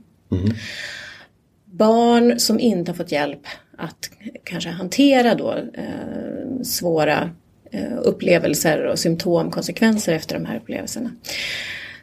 Barn 1.66 2.40
som 2.40 2.60
inte 2.60 2.92
har 2.92 2.96
fått 2.96 3.12
hjälp 3.12 3.40
att 3.78 4.10
kanske 4.44 4.70
hantera 4.70 5.36
då 5.36 5.56
eh, 5.74 6.62
svåra 6.64 7.30
eh, 7.72 7.98
upplevelser 8.02 8.86
och 8.86 9.00
symptomkonsekvenser 9.00 10.14
efter 10.14 10.36
de 10.36 10.46
här 10.46 10.58
upplevelserna. 10.58 11.12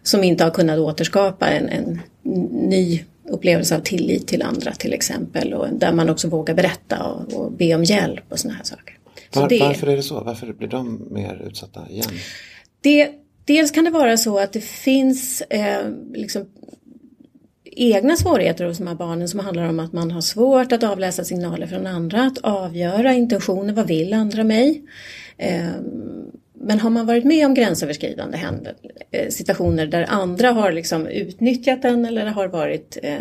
Som 0.02 0.24
inte 0.24 0.44
har 0.44 0.50
kunnat 0.50 0.78
återskapa 0.78 1.48
en, 1.48 1.68
en 1.68 2.00
ny 2.68 3.04
upplevelse 3.28 3.76
av 3.76 3.80
tillit 3.80 4.26
till 4.26 4.42
andra 4.42 4.72
till 4.72 4.92
exempel 4.92 5.54
och 5.54 5.68
där 5.72 5.92
man 5.92 6.10
också 6.10 6.28
vågar 6.28 6.54
berätta 6.54 7.02
och, 7.04 7.32
och 7.34 7.52
be 7.52 7.74
om 7.74 7.84
hjälp 7.84 8.24
och 8.28 8.38
sådana 8.38 8.56
här 8.56 8.64
saker. 8.64 8.98
Var, 9.34 9.48
det- 9.48 9.58
Varför 9.60 9.86
är 9.86 9.96
det 9.96 10.02
så? 10.02 10.20
Varför 10.24 10.52
blir 10.52 10.68
de 10.68 11.06
mer 11.10 11.42
utsatta 11.48 11.80
igen? 11.90 12.06
det, 12.80 13.10
dels 13.44 13.70
kan 13.70 13.84
det 13.84 13.90
vara 13.90 14.16
så 14.16 14.38
att 14.38 14.52
det 14.52 14.60
finns 14.64 15.40
eh, 15.40 15.90
liksom 16.14 16.44
egna 17.64 18.16
svårigheter 18.16 18.64
hos 18.64 18.78
de 18.78 18.86
här 18.86 18.94
barnen 18.94 19.28
som 19.28 19.40
handlar 19.40 19.68
om 19.68 19.80
att 19.80 19.92
man 19.92 20.10
har 20.10 20.20
svårt 20.20 20.72
att 20.72 20.82
avläsa 20.82 21.24
signaler 21.24 21.66
från 21.66 21.86
andra, 21.86 22.22
att 22.22 22.38
avgöra 22.38 23.14
intentioner, 23.14 23.72
vad 23.72 23.86
vill 23.86 24.12
andra 24.12 24.44
mig? 24.44 24.82
Eh, 25.36 25.66
men 26.68 26.80
har 26.80 26.90
man 26.90 27.06
varit 27.06 27.24
med 27.24 27.46
om 27.46 27.54
gränsöverskridande 27.54 28.38
eh, 29.10 29.28
situationer 29.28 29.86
där 29.86 30.06
andra 30.08 30.50
har 30.50 30.72
liksom 30.72 31.06
utnyttjat 31.06 31.82
den 31.82 32.04
eller 32.04 32.26
har 32.26 32.48
varit 32.48 32.98
eh, 33.02 33.18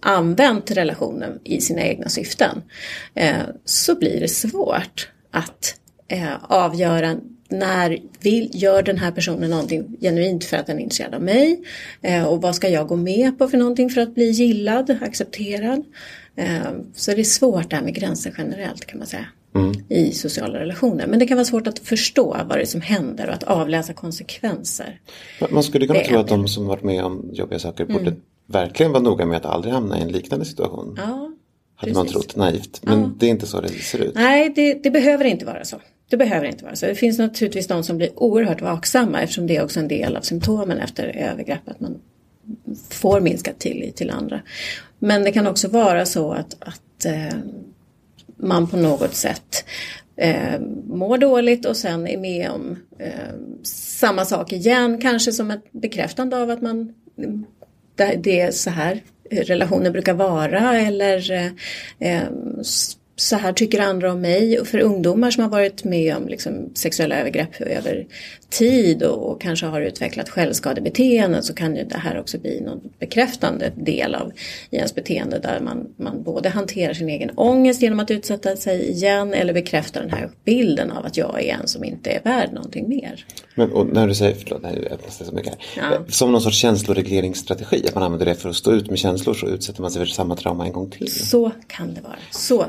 använt 0.00 0.70
relationen 0.70 1.40
i 1.44 1.60
sina 1.60 1.82
egna 1.82 2.08
syften 2.08 2.62
eh, 3.14 3.36
så 3.64 3.94
blir 3.94 4.20
det 4.20 4.28
svårt 4.28 5.08
att 5.30 5.74
eh, 6.08 6.34
avgöra 6.42 7.16
när 7.48 7.98
vill, 8.20 8.50
gör 8.52 8.82
den 8.82 8.98
här 8.98 9.10
personen 9.10 9.50
någonting 9.50 9.96
genuint 10.00 10.44
för 10.44 10.56
att 10.56 10.66
den 10.66 10.78
är 10.78 10.82
intresserad 10.82 11.14
av 11.14 11.22
mig 11.22 11.60
eh, 12.02 12.24
och 12.24 12.42
vad 12.42 12.54
ska 12.54 12.68
jag 12.68 12.88
gå 12.88 12.96
med 12.96 13.38
på 13.38 13.48
för 13.48 13.58
någonting 13.58 13.90
för 13.90 14.00
att 14.00 14.14
bli 14.14 14.30
gillad, 14.30 14.98
accepterad. 15.02 15.84
Eh, 16.36 16.70
så 16.94 17.10
det 17.10 17.20
är 17.20 17.24
svårt 17.24 17.70
det 17.70 17.76
här 17.76 17.82
med 17.82 17.94
gränser 17.94 18.34
generellt 18.38 18.86
kan 18.86 18.98
man 18.98 19.06
säga 19.06 19.26
i 19.88 20.12
sociala 20.12 20.58
relationer. 20.58 21.06
Men 21.06 21.18
det 21.18 21.26
kan 21.26 21.36
vara 21.36 21.44
svårt 21.44 21.66
att 21.66 21.78
förstå 21.78 22.36
vad 22.48 22.58
det 22.58 22.62
är 22.62 22.66
som 22.66 22.80
händer 22.80 23.28
och 23.28 23.34
att 23.34 23.42
avläsa 23.42 23.92
konsekvenser. 23.92 25.00
Man 25.50 25.62
skulle 25.62 25.86
kunna 25.86 25.98
Det 25.98 26.04
tro 26.04 26.18
att 26.18 26.28
de 26.28 26.48
som 26.48 26.66
varit 26.66 26.82
med 26.82 27.04
om 27.04 27.30
jobbiga 27.32 27.58
saker 27.58 27.84
borde 27.84 28.16
verkligen 28.46 28.92
vara 28.92 29.02
noga 29.02 29.26
med 29.26 29.36
att 29.36 29.46
aldrig 29.46 29.74
hamna 29.74 29.98
i 29.98 30.02
en 30.02 30.12
liknande 30.12 30.44
situation. 30.44 30.94
Ja, 30.96 31.30
hade 31.76 31.92
man 31.92 32.06
trott 32.06 32.36
naivt. 32.36 32.80
Men 32.82 33.14
det 33.18 33.26
är 33.26 33.30
inte 33.30 33.46
så 33.46 33.60
det 33.60 33.68
ser 33.68 33.98
ut. 33.98 34.14
Nej, 34.14 34.52
det, 34.54 34.74
det 34.82 34.90
behöver 34.90 35.24
inte 35.24 35.44
vara 35.44 35.64
så. 35.64 35.76
Det 36.08 36.16
behöver 36.16 36.46
inte 36.46 36.64
vara 36.64 36.76
så. 36.76 36.86
Det 36.86 36.94
finns 36.94 37.18
naturligtvis 37.18 37.66
de 37.66 37.84
som 37.84 37.96
blir 37.96 38.10
oerhört 38.16 38.62
vaksamma 38.62 39.20
eftersom 39.20 39.46
det 39.46 39.56
är 39.56 39.64
också 39.64 39.80
en 39.80 39.88
del 39.88 40.16
av 40.16 40.20
symptomen 40.20 40.78
efter 40.78 41.04
övergrepp. 41.04 41.68
Att 41.68 41.80
man 41.80 41.98
får 42.90 43.20
minskad 43.20 43.58
tillit 43.58 43.96
till 43.96 44.10
andra. 44.10 44.40
Men 44.98 45.24
det 45.24 45.32
kan 45.32 45.46
också 45.46 45.68
vara 45.68 46.06
så 46.06 46.32
att, 46.32 46.56
att 46.60 47.04
eh, 47.04 47.38
man 48.36 48.66
på 48.66 48.76
något 48.76 49.14
sätt 49.14 49.64
eh, 50.16 50.60
mår 50.86 51.18
dåligt 51.18 51.66
och 51.66 51.76
sen 51.76 52.08
är 52.08 52.18
med 52.18 52.50
om 52.50 52.78
eh, 52.98 53.34
samma 53.98 54.24
sak 54.24 54.52
igen. 54.52 55.00
Kanske 55.00 55.32
som 55.32 55.50
ett 55.50 55.72
bekräftande 55.72 56.36
av 56.36 56.50
att 56.50 56.62
man 56.62 56.94
det, 57.96 58.40
är 58.40 58.50
så 58.50 58.70
här 58.70 59.02
relationer 59.30 59.90
brukar 59.90 60.14
vara 60.14 60.78
eller 60.78 61.32
eh, 61.32 61.50
eh 61.98 62.28
så 63.16 63.36
här 63.36 63.52
tycker 63.52 63.80
andra 63.80 64.12
om 64.12 64.20
mig. 64.20 64.60
Och 64.60 64.66
för 64.66 64.78
ungdomar 64.78 65.30
som 65.30 65.42
har 65.42 65.50
varit 65.50 65.84
med 65.84 66.16
om 66.16 66.28
liksom, 66.28 66.70
sexuella 66.74 67.20
övergrepp 67.20 67.60
över 67.60 68.06
tid 68.48 69.02
och, 69.02 69.30
och 69.30 69.40
kanske 69.40 69.66
har 69.66 69.80
utvecklat 69.80 70.28
självskadebeteenden 70.28 71.42
så 71.42 71.54
kan 71.54 71.76
ju 71.76 71.84
det 71.84 71.98
här 71.98 72.20
också 72.20 72.38
bli 72.38 72.60
någon 72.60 72.80
bekräftande 72.98 73.72
del 73.76 74.14
av 74.14 74.32
i 74.70 74.76
ens 74.76 74.94
beteende 74.94 75.38
där 75.38 75.60
man, 75.60 75.86
man 75.96 76.22
både 76.22 76.48
hanterar 76.48 76.94
sin 76.94 77.08
egen 77.08 77.30
ångest 77.34 77.82
genom 77.82 78.00
att 78.00 78.10
utsätta 78.10 78.56
sig 78.56 78.90
igen 78.90 79.34
eller 79.34 79.52
bekräftar 79.52 80.00
den 80.00 80.10
här 80.10 80.30
bilden 80.44 80.90
av 80.90 81.06
att 81.06 81.16
jag 81.16 81.44
är 81.44 81.54
en 81.54 81.68
som 81.68 81.84
inte 81.84 82.10
är 82.10 82.22
värd 82.22 82.52
någonting 82.52 82.88
mer. 82.88 83.26
Men 83.54 83.72
och 83.72 83.86
när 83.86 84.06
du 84.06 84.14
säger, 84.14 84.34
förlåt, 84.34 84.62
jag 84.62 84.92
öppnas 84.92 85.18
det 85.18 85.24
så 85.24 85.34
mycket 85.34 85.52
här. 85.52 85.90
Ja. 85.90 85.94
Eh, 85.94 86.00
Som 86.08 86.32
någon 86.32 86.40
sorts 86.40 86.56
känsloregleringsstrategi, 86.56 87.84
att 87.88 87.94
man 87.94 88.04
använder 88.04 88.26
det 88.26 88.34
för 88.34 88.48
att 88.48 88.56
stå 88.56 88.72
ut 88.72 88.90
med 88.90 88.98
känslor 88.98 89.34
så 89.34 89.46
utsätter 89.48 89.82
man 89.82 89.90
sig 89.90 90.02
för 90.02 90.06
samma 90.06 90.36
trauma 90.36 90.66
en 90.66 90.72
gång 90.72 90.90
till. 90.90 91.12
Så 91.12 91.52
kan 91.66 91.94
det 91.94 92.00
vara. 92.00 92.16
Så 92.30 92.66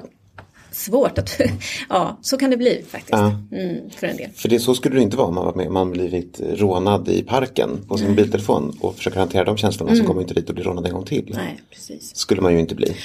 svårt 0.72 1.18
att... 1.18 1.42
ja, 1.90 2.18
så 2.22 2.38
kan 2.38 2.50
det 2.50 2.58
bli 2.58 2.84
faktiskt. 2.88 3.12
Ja. 3.12 3.40
Mm, 3.52 3.90
för 3.90 4.08
en 4.08 4.18
del. 4.18 4.30
För 4.36 4.50
det, 4.50 4.60
så 4.60 4.76
skulle 4.76 4.96
det 4.96 5.02
inte 5.02 5.18
vara 5.18 5.28
om 5.28 5.36
man 5.36 5.46
var 5.46 5.54
med, 5.54 5.72
man 5.72 5.92
blivit 5.92 6.40
rånad 6.40 7.10
i 7.10 7.24
parken 7.24 7.86
på 7.88 7.98
sin 7.98 8.16
biltelefon 8.16 8.78
och 8.80 8.96
försöker 8.96 9.20
hantera 9.20 9.44
de 9.44 9.58
känslorna 9.58 9.96
så 9.96 10.02
kommer 10.02 10.14
man 10.14 10.22
inte 10.22 10.34
dit 10.34 10.50
och 10.50 10.56
blir 10.56 10.66
rånad 10.66 10.86
en 10.86 10.94
gång 10.94 11.06
till. 11.06 11.32
Mm. 11.32 11.46
Nej, 11.46 11.62
precis. 11.70 12.16
Skulle 12.16 12.42
man 12.42 12.54
ju 12.54 12.60
inte 12.60 12.76
bli. 12.76 12.96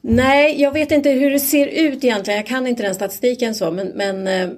Nej, 0.00 0.60
jag 0.60 0.72
vet 0.72 0.90
inte 0.92 1.10
hur 1.10 1.30
det 1.30 1.40
ser 1.40 1.66
ut 1.66 2.04
egentligen. 2.04 2.36
Jag 2.36 2.46
kan 2.46 2.66
inte 2.66 2.82
den 2.82 2.94
statistiken 2.94 3.54
så. 3.54 3.70
Men, 3.70 3.88
men 3.88 4.28
eh, 4.28 4.48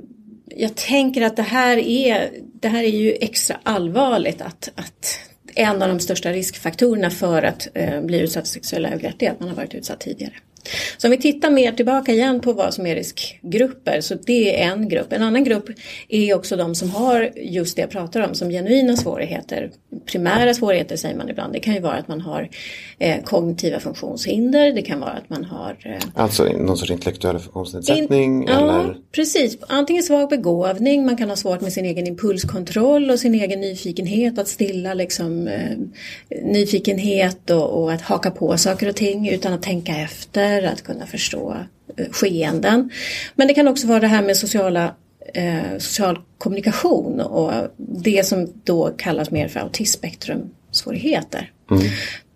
jag 0.47 0.75
tänker 0.75 1.23
att 1.23 1.37
det 1.37 1.43
här 1.43 1.77
är, 1.77 2.31
det 2.61 2.69
här 2.69 2.83
är 2.83 2.89
ju 2.89 3.13
extra 3.13 3.57
allvarligt. 3.63 4.41
Att, 4.41 4.71
att 4.75 5.19
en 5.55 5.83
av 5.83 5.89
de 5.89 6.01
största 6.01 6.33
riskfaktorerna 6.33 7.11
för 7.11 7.43
att 7.43 7.69
eh, 7.75 8.01
bli 8.01 8.21
utsatt 8.21 8.49
för 8.49 8.53
sexuella 8.53 8.89
övergrepp 8.89 9.23
är 9.23 9.31
att 9.31 9.41
man 9.41 9.49
har 9.49 9.57
varit 9.57 9.75
utsatt 9.75 10.01
tidigare. 10.01 10.33
Så 10.99 11.07
om 11.07 11.11
vi 11.11 11.17
tittar 11.17 11.51
mer 11.51 11.73
tillbaka 11.73 12.13
igen 12.13 12.41
på 12.41 12.53
vad 12.53 12.75
som 12.75 12.87
är 12.87 12.95
riskgrupper 12.95 14.01
så 14.01 14.15
det 14.15 14.63
är 14.63 14.73
en 14.73 14.89
grupp. 14.89 15.13
En 15.13 15.23
annan 15.23 15.45
grupp 15.45 15.65
är 16.09 16.35
också 16.35 16.57
de 16.57 16.75
som 16.75 16.91
har 16.91 17.31
just 17.37 17.77
det 17.77 17.83
jag 17.83 17.91
pratar 17.91 18.21
om 18.21 18.35
som 18.35 18.51
genuina 18.51 18.97
svårigheter. 18.97 19.71
Primära 20.07 20.55
svårigheter 20.55 20.97
säger 20.97 21.17
man 21.17 21.29
ibland. 21.29 21.53
Det 21.53 21.61
kan 21.61 21.75
ju 21.75 21.81
vara 21.81 21.95
att 21.95 22.09
man 22.09 22.21
har 22.21 22.49
eh, 22.99 23.23
kognitiva 23.25 23.81
funktionshinder. 23.81 24.73
Det 24.73 24.83
kan 24.83 25.01
vara 25.01 25.11
att 25.11 25.31
man 25.31 25.45
har 25.45 25.77
eh, 25.85 26.23
Alltså 26.23 26.45
någon 26.45 26.77
sorts 26.77 26.91
intellektuell 26.91 27.39
funktionsnedsättning 27.39 28.43
in- 28.43 28.49
eller 28.49 28.67
Ja, 28.67 28.95
precis. 29.13 29.59
Antingen 29.69 30.03
svag 30.03 30.29
begåvning, 30.29 31.07
man 31.07 31.17
kan 31.17 31.29
ha 31.29 31.37
svårt 31.37 31.61
med 31.61 31.73
sin 31.73 31.85
egen 31.85 32.07
impulskontroll 32.07 33.11
och 33.11 33.19
sin 33.19 33.35
egen 33.35 33.61
nyfikenhet, 33.61 34.39
att 34.39 34.49
stilla 34.49 34.95
liksom, 34.95 35.49
eh, 35.49 35.77
nyfikenhet 36.43 37.51
och, 37.51 37.83
och 37.83 37.93
att 37.93 38.03
haka 38.03 38.31
på 38.31 38.59
saker 38.59 38.89
och 38.89 38.97
ting 38.97 39.29
utan 39.29 39.53
att 39.53 39.63
tänka 39.63 39.97
efter, 39.97 40.56
att 40.65 40.83
kunna 40.83 41.07
förstå 41.07 41.57
eh, 41.97 42.07
skeenden. 42.11 42.91
Men 43.35 43.49
det 43.49 43.55
kan 43.55 43.69
också 43.69 43.87
vara 43.87 44.01
det 44.01 44.07
här 44.07 44.23
med 44.23 44.37
sociala 44.37 44.95
eh, 45.35 45.79
social 45.79 46.19
kommunikation 46.39 47.21
och 47.21 47.53
det 47.77 48.27
som 48.27 48.53
då 48.65 48.91
kallas 48.97 49.31
mer 49.31 49.49
för 49.49 49.61
autismspektrumsvårigheter. 49.61 51.53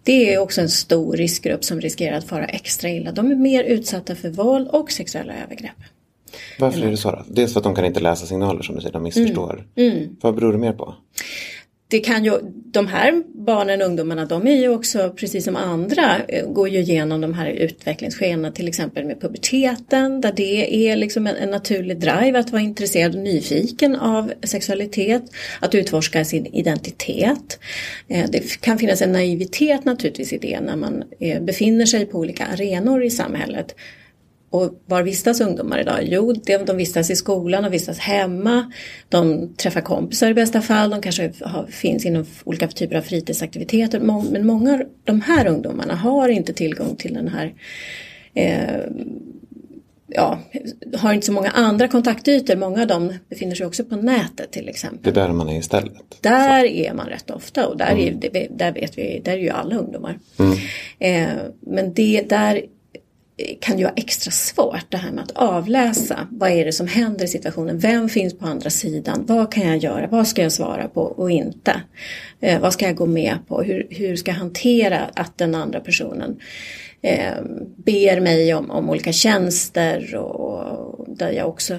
Det 0.05 0.35
är 0.35 0.39
också 0.39 0.61
en 0.61 0.69
stor 0.69 1.17
riskgrupp 1.17 1.65
som 1.65 1.81
riskerar 1.81 2.17
att 2.17 2.25
fara 2.25 2.47
extra 2.47 2.91
illa. 2.91 3.12
De 3.12 3.31
är 3.31 3.35
mer 3.35 3.65
utsatta 3.65 4.15
för 4.15 4.29
våld 4.31 4.69
och 4.69 4.93
sexuella 4.93 5.33
övergrepp. 5.45 5.77
varför 6.59 6.81
är 6.81 6.91
det 6.91 6.97
så 6.97 7.11
då? 7.11 7.25
Dels 7.29 7.53
för 7.53 7.61
att 7.61 7.65
de 7.65 7.75
kan 7.75 7.85
inte 7.85 8.00
läsa 8.00 8.27
signaler 8.27 8.62
som 8.62 8.75
du 8.75 8.81
säger, 8.81 8.93
de 8.93 9.03
missförstår. 9.03 9.67
Mm. 9.77 10.17
Vad 10.21 10.35
beror 10.35 10.53
det 10.53 10.59
mer 10.59 10.73
på? 10.73 10.95
Det 11.90 12.00
kan 12.00 12.25
ju, 12.25 12.38
de 12.64 12.87
här 12.87 13.23
barnen 13.35 13.82
och 13.82 13.87
ungdomarna 13.87 14.25
de 14.25 14.47
är 14.47 14.56
ju 14.56 14.68
också 14.68 15.11
precis 15.16 15.44
som 15.44 15.56
andra 15.56 16.16
eh, 16.28 16.47
går 16.47 16.68
ju 16.68 16.78
igenom 16.78 17.20
de 17.20 17.35
här 17.35 17.47
utvecklingsskedena 17.47 18.52
till 18.52 18.68
exempel 18.68 19.04
med 19.04 19.20
puberteten 19.20 20.20
där 20.20 20.32
det 20.32 20.88
är 20.88 20.97
liksom 20.97 21.26
en, 21.26 21.37
en 21.37 21.50
naturlig 21.50 22.00
drive 22.00 22.38
att 22.38 22.50
vara 22.50 22.62
intresserad 22.62 23.14
och 23.14 23.20
nyfiken 23.20 23.97
av 23.97 24.32
sexualitet, 24.42 25.23
att 25.61 25.75
utforska 25.75 26.25
sin 26.25 26.47
identitet. 26.47 27.59
Eh, 28.09 28.30
det 28.30 28.61
kan 28.61 28.78
finnas 28.78 29.02
en 29.02 29.12
naivitet 29.12 29.85
naturligtvis 29.85 30.32
i 30.32 30.38
det 30.38 30.61
när 30.61 30.76
man 30.76 31.04
eh, 31.20 31.42
befinner 31.42 31.87
sig 31.87 32.06
på 32.06 32.18
olika 32.18 32.47
arenor 32.47 33.04
i 33.04 33.11
samhället. 33.11 33.75
Och 34.50 34.83
var 34.87 35.02
vistas 35.02 35.40
ungdomar 35.40 35.78
idag? 35.78 35.99
Jo, 36.02 36.33
de, 36.66 36.76
vistas 36.76 37.11
i 37.11 37.16
skolan, 37.16 37.62
de 37.62 37.73
vistas 37.73 37.99
hemma, 37.99 38.73
de 39.09 39.49
träffar 39.54 39.80
kompisar 39.80 40.30
i 40.30 40.35
bästa 40.35 40.62
fall, 40.62 40.90
de 40.90 41.00
kanske 41.00 41.33
har, 41.40 41.66
finns 41.66 42.07
inom 42.07 42.26
olika 42.45 42.69
typer 42.69 42.97
av 42.97 43.02
fritidsaktiviteter. 43.02 44.00
Men 44.30 44.47
många 44.47 44.75
av 44.75 44.83
de 45.04 45.21
här 45.21 45.47
ungdomarna 45.47 45.95
har 45.95 46.28
inte 46.28 46.52
tillgång 46.52 46.97
till 46.97 47.14
den 47.14 47.28
här 47.28 47.54
eh, 48.35 48.80
Ja, 50.12 50.38
har 50.97 51.12
inte 51.12 51.26
så 51.26 51.33
många 51.33 51.50
andra 51.50 51.88
kontaktytor. 51.88 52.57
Många 52.57 52.80
av 52.80 52.87
dem 52.87 53.12
befinner 53.28 53.54
sig 53.54 53.66
också 53.66 53.85
på 53.85 53.97
nätet 53.97 54.50
till 54.50 54.69
exempel. 54.69 55.14
Det 55.14 55.21
är 55.21 55.26
där 55.26 55.33
man 55.33 55.49
är 55.49 55.59
istället. 55.59 55.92
Där 56.21 56.64
är 56.64 56.95
man 56.95 57.07
rätt 57.07 57.30
ofta 57.30 57.66
och 57.66 57.76
där, 57.76 57.99
är, 57.99 58.12
det, 58.12 58.49
där 58.50 58.73
vet 58.73 58.99
vi, 58.99 59.21
där 59.25 59.33
är 59.33 59.37
ju 59.37 59.50
alla 59.50 59.76
ungdomar. 59.76 60.19
Eh, 60.99 61.28
men 61.61 61.95
det 61.95 62.23
där 62.28 62.62
kan 63.61 63.78
ju 63.78 63.85
vara 63.85 63.94
extra 63.97 64.30
svårt 64.30 64.87
det 64.88 64.97
här 64.97 65.12
med 65.12 65.25
att 65.25 65.30
avläsa. 65.30 66.28
Vad 66.30 66.50
är 66.50 66.64
det 66.64 66.73
som 66.73 66.87
händer 66.87 67.25
i 67.25 67.28
situationen? 67.28 67.78
Vem 67.78 68.09
finns 68.09 68.38
på 68.38 68.47
andra 68.47 68.70
sidan? 68.70 69.25
Vad 69.26 69.52
kan 69.52 69.66
jag 69.68 69.76
göra? 69.76 70.06
Vad 70.06 70.26
ska 70.26 70.42
jag 70.42 70.52
svara 70.52 70.88
på 70.88 71.02
och 71.02 71.30
inte? 71.30 71.80
Eh, 72.40 72.61
vad 72.61 72.73
ska 72.73 72.85
jag 72.87 72.97
gå 72.97 73.06
med 73.06 73.38
på? 73.49 73.62
Hur, 73.62 73.87
hur 73.90 74.16
ska 74.16 74.30
jag 74.30 74.38
hantera 74.38 75.11
att 75.14 75.38
den 75.38 75.54
andra 75.54 75.80
personen 75.80 76.40
eh, 77.02 77.35
ber 77.76 78.20
mig 78.20 78.54
om, 78.54 78.70
om 78.70 78.90
olika 78.90 79.12
tjänster 79.12 80.14
och, 80.16 80.40
och 80.40 81.06
där 81.16 81.30
jag 81.30 81.49
också 81.49 81.78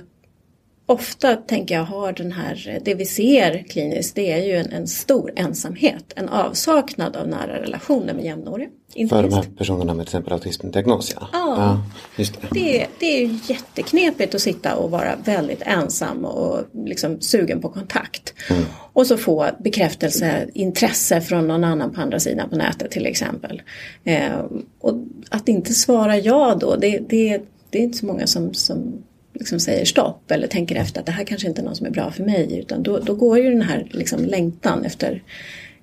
ofta 0.91 1.35
tänker 1.35 1.75
jag 1.75 1.83
har 1.83 2.13
den 2.13 2.31
här, 2.31 2.79
det 2.85 2.93
vi 2.95 3.05
ser 3.05 3.63
kliniskt 3.69 4.15
det 4.15 4.31
är 4.31 4.45
ju 4.45 4.55
en, 4.55 4.71
en 4.71 4.87
stor 4.87 5.33
ensamhet, 5.35 6.13
en 6.15 6.29
avsaknad 6.29 7.15
av 7.15 7.27
nära 7.27 7.61
relationer 7.61 8.13
med 8.13 8.25
jämnåriga. 8.25 8.69
För 9.09 9.23
de 9.23 9.33
här 9.33 9.45
personerna 9.57 9.93
med 9.93 10.05
till 10.05 10.11
exempel 10.11 10.33
autismdiagnos 10.33 11.15
ja. 11.19 11.29
Ja, 11.33 11.55
ja 11.57 11.83
just 12.17 12.41
det. 12.41 12.47
Det, 12.51 12.87
det 12.99 13.05
är 13.05 13.27
ju 13.27 13.39
jätteknepigt 13.47 14.35
att 14.35 14.41
sitta 14.41 14.75
och 14.75 14.91
vara 14.91 15.15
väldigt 15.25 15.61
ensam 15.61 16.25
och 16.25 16.59
liksom 16.85 17.21
sugen 17.21 17.61
på 17.61 17.69
kontakt. 17.69 18.33
Mm. 18.49 18.63
Och 18.93 19.07
så 19.07 19.17
få 19.17 19.49
bekräftelse, 19.59 20.47
intresse 20.53 21.21
från 21.21 21.47
någon 21.47 21.63
annan 21.63 21.93
på 21.93 22.01
andra 22.01 22.19
sidan 22.19 22.49
på 22.49 22.55
nätet 22.55 22.91
till 22.91 23.05
exempel. 23.05 23.61
Eh, 24.03 24.45
och 24.79 24.93
att 25.29 25.49
inte 25.49 25.73
svara 25.73 26.17
ja 26.17 26.57
då, 26.59 26.75
det, 26.75 26.99
det, 27.09 27.41
det 27.69 27.79
är 27.79 27.83
inte 27.83 27.97
så 27.97 28.05
många 28.05 28.27
som, 28.27 28.53
som 28.53 29.03
liksom 29.33 29.59
säger 29.59 29.85
stopp 29.85 30.31
eller 30.31 30.47
tänker 30.47 30.75
efter 30.75 30.99
att 30.99 31.05
det 31.05 31.11
här 31.11 31.23
kanske 31.23 31.47
inte 31.47 31.61
är 31.61 31.65
någon 31.65 31.75
som 31.75 31.85
är 31.85 31.91
bra 31.91 32.11
för 32.11 32.23
mig. 32.23 32.59
Utan 32.59 32.83
då, 32.83 32.99
då 32.99 33.13
går 33.13 33.37
ju 33.37 33.49
den 33.49 33.61
här 33.61 33.87
liksom 33.91 34.25
längtan 34.25 34.85
efter 34.85 35.23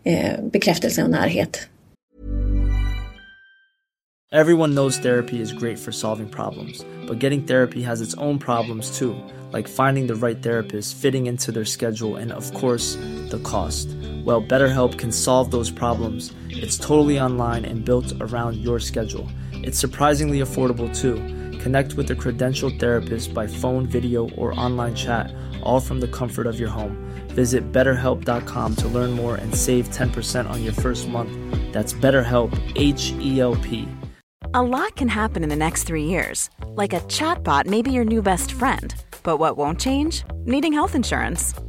eh, 0.04 0.42
bekräftelse 0.52 1.02
och 1.02 1.10
närhet. 1.10 1.68
Everyone 4.30 4.74
knows 4.74 4.98
therapy 4.98 5.40
is 5.40 5.52
great 5.52 5.78
for 5.78 5.90
solving 5.90 6.28
problems, 6.28 6.84
but 7.06 7.22
getting 7.22 7.42
therapy 7.46 7.80
has 7.80 8.02
its 8.02 8.14
own 8.18 8.38
problems 8.38 8.98
too, 8.98 9.16
like 9.50 9.66
finding 9.66 10.06
the 10.06 10.14
right 10.14 10.42
therapist, 10.42 10.96
fitting 10.96 11.26
into 11.26 11.50
their 11.50 11.64
schedule, 11.64 12.16
and 12.16 12.30
of 12.30 12.52
course, 12.52 12.96
the 13.30 13.40
cost. 13.42 13.88
Well, 14.26 14.42
BetterHelp 14.42 14.98
can 14.98 15.12
solve 15.12 15.50
those 15.50 15.70
problems. 15.70 16.34
It's 16.50 16.76
totally 16.76 17.18
online 17.18 17.64
and 17.64 17.86
built 17.86 18.12
around 18.20 18.56
your 18.56 18.78
schedule. 18.78 19.26
It's 19.62 19.78
surprisingly 19.78 20.40
affordable 20.40 20.94
too. 20.94 21.16
Connect 21.58 21.94
with 21.94 22.10
a 22.10 22.14
credentialed 22.14 22.78
therapist 22.78 23.34
by 23.34 23.46
phone, 23.46 23.86
video, 23.86 24.28
or 24.30 24.58
online 24.58 24.94
chat, 24.94 25.32
all 25.62 25.80
from 25.80 26.00
the 26.00 26.08
comfort 26.08 26.46
of 26.46 26.58
your 26.58 26.68
home. 26.68 26.96
Visit 27.28 27.72
betterhelp.com 27.72 28.76
to 28.76 28.88
learn 28.88 29.12
more 29.12 29.36
and 29.36 29.54
save 29.54 29.88
10% 29.90 30.48
on 30.48 30.62
your 30.62 30.72
first 30.72 31.08
month. 31.08 31.30
That's 31.72 31.92
BetterHelp, 31.92 32.52
H 32.76 33.12
E 33.20 33.40
L 33.40 33.56
P. 33.56 33.88
A 34.54 34.62
lot 34.62 34.96
can 34.96 35.08
happen 35.08 35.42
in 35.42 35.50
the 35.50 35.56
next 35.56 35.84
three 35.84 36.04
years. 36.04 36.48
Like 36.68 36.94
a 36.94 37.00
chatbot 37.00 37.66
may 37.66 37.82
be 37.82 37.92
your 37.92 38.04
new 38.04 38.22
best 38.22 38.52
friend. 38.52 38.94
But 39.22 39.36
what 39.36 39.58
won't 39.58 39.78
change? 39.78 40.24
Needing 40.46 40.72
health 40.72 40.94
insurance. 40.94 41.54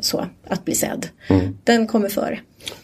Så, 0.00 0.26
att 0.46 0.64
bli 0.64 0.74
sedd. 0.74 1.08
Mm. 1.28 1.58
Den 1.64 1.86
kommer 1.86 2.08
före. 2.08 2.40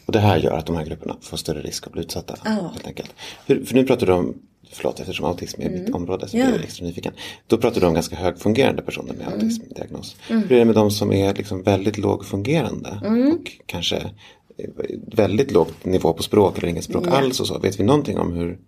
Och 0.07 0.13
det 0.13 0.19
här 0.19 0.39
gör 0.39 0.53
att 0.53 0.67
de 0.67 0.77
här 0.77 0.85
grupperna 0.85 1.17
får 1.21 1.37
större 1.37 1.61
risk 1.61 1.87
att 1.87 1.93
bli 1.93 2.03
utsatta. 2.03 2.35
Ja. 2.45 2.51
Helt 2.51 2.87
enkelt. 2.87 3.15
Hur, 3.47 3.65
för 3.65 3.75
nu 3.75 3.87
pratar 3.87 4.07
du 4.07 4.13
om, 4.13 4.35
förlåt 4.73 5.01
eftersom 5.01 5.27
autism 5.27 5.63
är 5.63 5.71
mitt 5.71 5.95
område 5.95 6.29
så 6.29 6.37
blir 6.37 6.51
jag 6.51 6.65
extra 6.65 6.87
nyfiken. 6.87 7.13
Då 7.47 7.59
pratar 7.59 7.81
du 7.81 7.87
om 7.87 7.95
ganska 7.95 8.17
högfungerande 8.17 8.83
personer 8.83 9.15
med 9.15 9.27
autismdiagnos. 9.27 10.17
Hur 10.29 10.53
är 10.53 10.59
det 10.59 10.65
med 10.65 10.75
de 10.75 10.91
som 10.91 11.13
är 11.13 11.35
liksom 11.35 11.63
väldigt 11.63 11.99
lågfungerande 11.99 13.01
och 13.05 13.53
kanske 13.67 13.97
eh, 13.97 14.71
väldigt 15.13 15.51
låg 15.51 15.67
nivå 15.83 16.13
på 16.13 16.23
språk 16.23 16.59
eller 16.59 16.69
inget 16.69 16.85
språk 16.85 17.07
alls 17.07 17.41
och 17.41 17.47
så. 17.47 17.59
Vet 17.59 17.81
vi 17.81 17.85
någonting 17.85 18.19
om 18.19 18.33
hur 18.33 18.59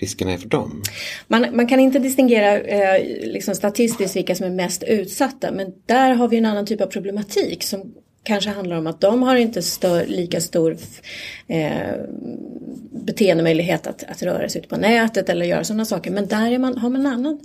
riskerna 0.00 0.32
är 0.32 0.38
för 0.38 0.48
dem? 0.48 0.82
Man, 1.26 1.46
man 1.52 1.66
kan 1.66 1.80
inte 1.80 1.98
distingera 1.98 2.60
eh, 2.60 3.02
liksom 3.22 3.54
statistiskt 3.54 4.16
vilka 4.16 4.34
som 4.34 4.46
är 4.46 4.50
mest 4.50 4.82
utsatta 4.82 5.52
men 5.52 5.72
där 5.86 6.14
har 6.14 6.28
vi 6.28 6.36
en 6.36 6.46
annan 6.46 6.66
typ 6.66 6.80
av 6.80 6.86
problematik 6.86 7.62
som 7.62 7.94
kanske 8.22 8.50
handlar 8.50 8.76
om 8.76 8.86
att 8.86 9.00
de 9.00 9.22
har 9.22 9.36
inte 9.36 9.62
stör, 9.62 10.06
lika 10.06 10.40
stor 10.40 10.76
eh, 11.46 11.92
beteendemöjlighet 12.90 13.86
att, 13.86 14.04
att 14.04 14.22
röra 14.22 14.48
sig 14.48 14.60
ute 14.60 14.68
på 14.68 14.76
nätet 14.76 15.28
eller 15.28 15.46
göra 15.46 15.64
sådana 15.64 15.84
saker. 15.84 16.10
Men 16.10 16.26
där 16.26 16.52
är 16.52 16.58
man, 16.58 16.78
har 16.78 16.90
man 16.90 17.00
en 17.00 17.12
annan 17.12 17.40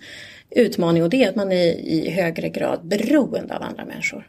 utmaning 0.50 1.04
och 1.04 1.10
det 1.10 1.24
är 1.24 1.30
att 1.30 1.36
man 1.36 1.52
är 1.52 1.66
i 1.74 2.10
högre 2.10 2.50
grad 2.50 2.88
beroende 2.88 3.56
av 3.56 3.64
andra 3.64 3.86
människor. 3.86 4.28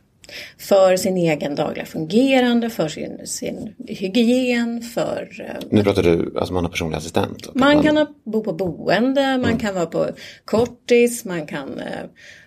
För 0.58 0.96
sin 0.96 1.16
egen 1.16 1.54
dagliga 1.54 1.86
fungerande, 1.86 2.70
för 2.70 2.88
sin, 2.88 3.26
sin 3.26 3.74
hygien, 3.88 4.82
för 4.82 5.28
eh, 5.40 5.66
Nu 5.70 5.84
pratar 5.84 6.02
du, 6.02 6.34
alltså 6.38 6.54
man 6.54 6.64
har 6.64 6.70
personlig 6.70 6.96
assistent. 6.96 7.46
och 7.46 7.56
man 7.56 7.82
kan 7.82 7.96
ha, 7.96 8.06
bo 8.24 8.44
på 8.44 8.52
boende, 8.52 9.38
man 9.38 9.58
kan 9.58 9.74
vara 9.74 9.86
på 9.86 10.08
kortis, 10.44 11.24
man 11.24 11.46
kan 11.46 11.78
eh, 11.78 12.04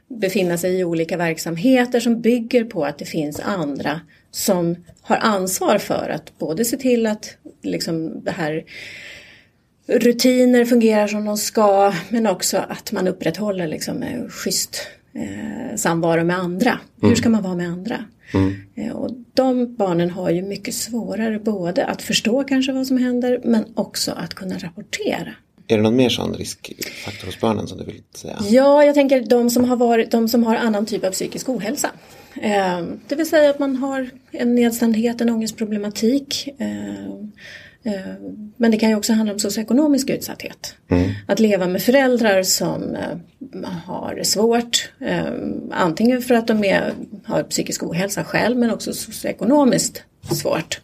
befinna 0.08 0.58
sig 0.58 0.80
i 0.80 0.84
olika 0.84 1.18
verksamheter 1.18 2.00
som 2.00 2.22
bygger 2.22 2.64
på 2.64 2.86
att 2.86 2.98
det 2.98 3.06
finns 3.06 3.40
andra 3.40 4.02
som 4.32 4.76
har 5.02 5.18
ansvar 5.18 5.78
för 5.78 6.10
att 6.10 6.38
både 6.38 6.66
se 6.66 6.78
till 6.78 7.06
att 7.06 7.38
liksom 7.62 8.24
det 8.24 8.32
här 8.32 8.64
rutiner 9.88 10.66
fungerar 10.66 11.08
som 11.08 11.26
de 11.26 11.38
ska 11.38 11.94
men 12.10 12.28
också 12.28 12.58
att 12.58 12.92
man 12.92 13.08
upprätthåller 13.08 13.68
liksom 13.68 14.04
schysst 14.30 14.88
eh, 15.18 15.76
samvaro 15.76 16.24
med 16.24 16.40
andra. 16.40 16.80
Hur 17.02 17.16
ska 17.16 17.30
man 17.30 17.44
vara 17.44 17.56
med 17.56 17.68
andra? 17.68 18.06
Eh, 18.76 18.92
och 18.92 19.12
de 19.34 19.76
barnen 19.76 20.10
har 20.10 20.30
ju 20.30 20.42
mycket 20.42 20.74
svårare 20.74 21.40
både 21.40 21.86
att 21.86 22.02
förstå 22.02 22.44
kanske 22.44 22.72
vad 22.72 22.88
som 22.88 22.98
händer 22.98 23.42
men 23.44 23.66
också 23.76 24.12
att 24.12 24.34
kunna 24.34 24.58
rapportera. 24.58 25.34
Är 25.68 25.78
det 25.78 25.84
någon 25.84 25.96
mer 25.96 26.10
sån 26.10 26.34
riskfaktor 26.34 27.26
hos 27.26 27.40
barnen 27.40 27.68
som 27.68 27.78
du 27.78 27.84
vill 27.84 28.02
säga? 28.16 28.38
Ja, 28.50 28.84
jag 28.84 28.96
tänker 28.96 29.22
de 29.22 29.50
som 29.50 29.66
har, 29.66 29.76
varit, 29.76 30.12
de 30.12 30.30
som 30.30 30.44
har 30.44 30.56
annan 30.56 30.86
typ 30.86 31.04
av 31.04 31.12
psykisk 31.12 31.50
ohälsa. 31.50 31.90
Eh, 32.42 32.84
det 33.08 33.16
vill 33.16 33.30
säga 33.30 33.50
att 33.50 33.60
man 33.60 33.76
har 33.76 34.10
en 34.32 34.56
nedstämdhet, 34.56 35.22
en 35.22 35.30
ångestproblematik. 35.30 36.50
Eh, 36.60 36.68
men 38.58 38.72
det 38.72 38.78
kan 38.78 38.90
ju 38.90 38.96
också 38.96 39.14
handla 39.14 39.34
om 39.34 39.40
socioekonomisk 39.40 40.10
utsatthet. 40.10 40.76
Att 41.26 41.40
leva 41.40 41.68
med 41.68 41.82
föräldrar 41.82 42.44
som 42.44 42.96
eh, 42.96 43.70
har 43.86 44.24
svårt. 44.24 44.90
Eh, 45.00 45.26
antingen 45.72 46.22
för 46.22 46.36
att 46.36 46.48
de 46.48 46.64
är, 46.64 46.94
har 47.26 47.44
psykisk 47.44 47.84
ohälsa 47.84 48.24
själv 48.24 48.58
men 48.58 48.72
också 48.72 48.94
socioekonomiskt 48.94 50.04
svårt 50.32 50.82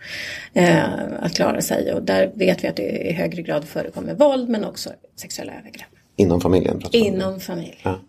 eh, 0.54 0.84
att 1.20 1.34
klara 1.36 1.62
sig. 1.62 1.94
Och 1.94 2.04
där 2.04 2.32
vet 2.36 2.64
vi 2.64 2.68
att 2.68 2.76
det 2.76 3.10
i 3.10 3.12
högre 3.12 3.42
grad 3.42 3.66
förekommer 3.66 4.14
våld 4.14 4.50
men 4.50 4.66
också 4.66 4.90
sexuella 5.16 5.54
övergrepp. 5.54 5.88
Inom 6.16 6.42
familjen? 6.42 6.82
Inom 6.92 7.40
familj. 7.40 7.82
Ja. 7.84 8.00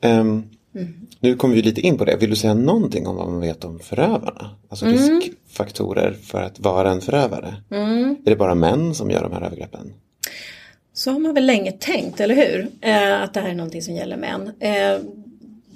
Ehm, 0.00 0.42
Nu 1.20 1.36
kommer 1.36 1.54
vi 1.54 1.62
lite 1.62 1.80
in 1.80 1.98
på 1.98 2.04
det. 2.04 2.16
Vill 2.16 2.30
du 2.30 2.36
säga 2.36 2.54
någonting 2.54 3.06
om 3.06 3.16
vad 3.16 3.28
man 3.28 3.40
vet 3.40 3.64
om 3.64 3.78
förövarna? 3.78 4.50
Alltså 4.68 4.86
riskfaktorer 5.54 6.12
för 6.12 6.42
att 6.42 6.60
vara 6.60 6.90
en 6.90 7.00
förövare. 7.00 7.54
Är 8.24 8.30
det 8.30 8.36
bara 8.36 8.54
män 8.54 8.94
som 8.94 9.10
gör 9.10 9.22
de 9.22 9.32
här 9.32 9.42
övergreppen? 9.42 9.92
Så 10.92 11.10
har 11.10 11.18
man 11.18 11.34
väl 11.34 11.46
länge 11.46 11.72
tänkt, 11.72 12.20
eller 12.20 12.34
hur? 12.34 12.68
Eh, 12.80 13.22
att 13.22 13.34
det 13.34 13.40
här 13.40 13.48
är 13.48 13.54
någonting 13.54 13.82
som 13.82 13.94
gäller 13.94 14.16
män. 14.16 14.52
Eh, 14.60 14.98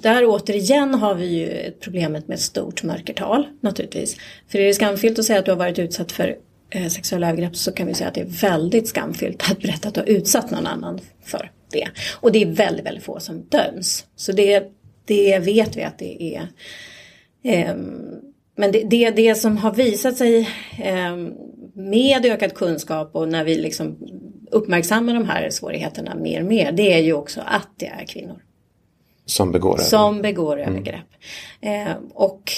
där 0.03 0.25
återigen 0.25 0.95
har 0.95 1.15
vi 1.15 1.27
ju 1.27 1.49
ett 1.49 1.81
problemet 1.81 2.29
med 2.29 2.35
ett 2.35 2.41
stort 2.41 2.83
mörkertal 2.83 3.47
naturligtvis. 3.61 4.17
För 4.49 4.59
det 4.59 4.69
är 4.69 4.73
skamfyllt 4.73 5.19
att 5.19 5.25
säga 5.25 5.39
att 5.39 5.45
du 5.45 5.51
har 5.51 5.59
varit 5.59 5.79
utsatt 5.79 6.13
för 6.13 6.37
eh, 6.71 6.87
sexuella 6.87 7.29
övergrepp 7.29 7.57
så 7.57 7.73
kan 7.73 7.87
vi 7.87 7.95
säga 7.95 8.09
att 8.09 8.15
det 8.15 8.21
är 8.21 8.51
väldigt 8.51 8.89
skamfyllt 8.89 9.51
att 9.51 9.61
berätta 9.61 9.89
att 9.89 9.95
du 9.95 10.01
har 10.01 10.09
utsatt 10.09 10.51
någon 10.51 10.67
annan 10.67 11.01
för 11.25 11.51
det. 11.73 11.89
Och 12.21 12.33
det 12.33 12.43
är 12.43 12.47
väldigt, 12.47 12.87
väldigt 12.87 13.05
få 13.05 13.21
som 13.21 13.43
döms. 13.49 14.07
Så 14.17 14.33
det, 14.33 14.63
det 15.05 15.39
vet 15.39 15.77
vi 15.77 15.83
att 15.83 15.99
det 15.99 16.37
är. 16.37 16.49
Men 18.59 18.73
det, 18.73 18.85
det, 18.85 19.11
det 19.11 19.35
som 19.35 19.57
har 19.57 19.75
visat 19.75 20.17
sig 20.17 20.49
eh, 20.83 21.17
med 21.73 22.27
ökad 22.27 22.55
kunskap 22.55 23.11
och 23.13 23.29
när 23.29 23.45
vi 23.45 23.55
liksom 23.55 23.97
uppmärksammar 24.51 25.15
de 25.15 25.25
här 25.25 25.51
svårigheterna 25.51 26.15
mer 26.15 26.41
och 26.41 26.47
mer, 26.47 26.73
det 26.73 26.93
är 26.93 26.99
ju 26.99 27.13
också 27.13 27.41
att 27.47 27.69
det 27.77 27.87
är 27.87 28.07
kvinnor. 28.07 28.43
Som 29.27 29.53
begår 29.53 29.77
Som 29.79 30.23
begår 30.23 30.61
mm. 30.61 30.71
övergrepp. 30.71 31.07
Eh, 31.61 31.97
och 32.15 32.53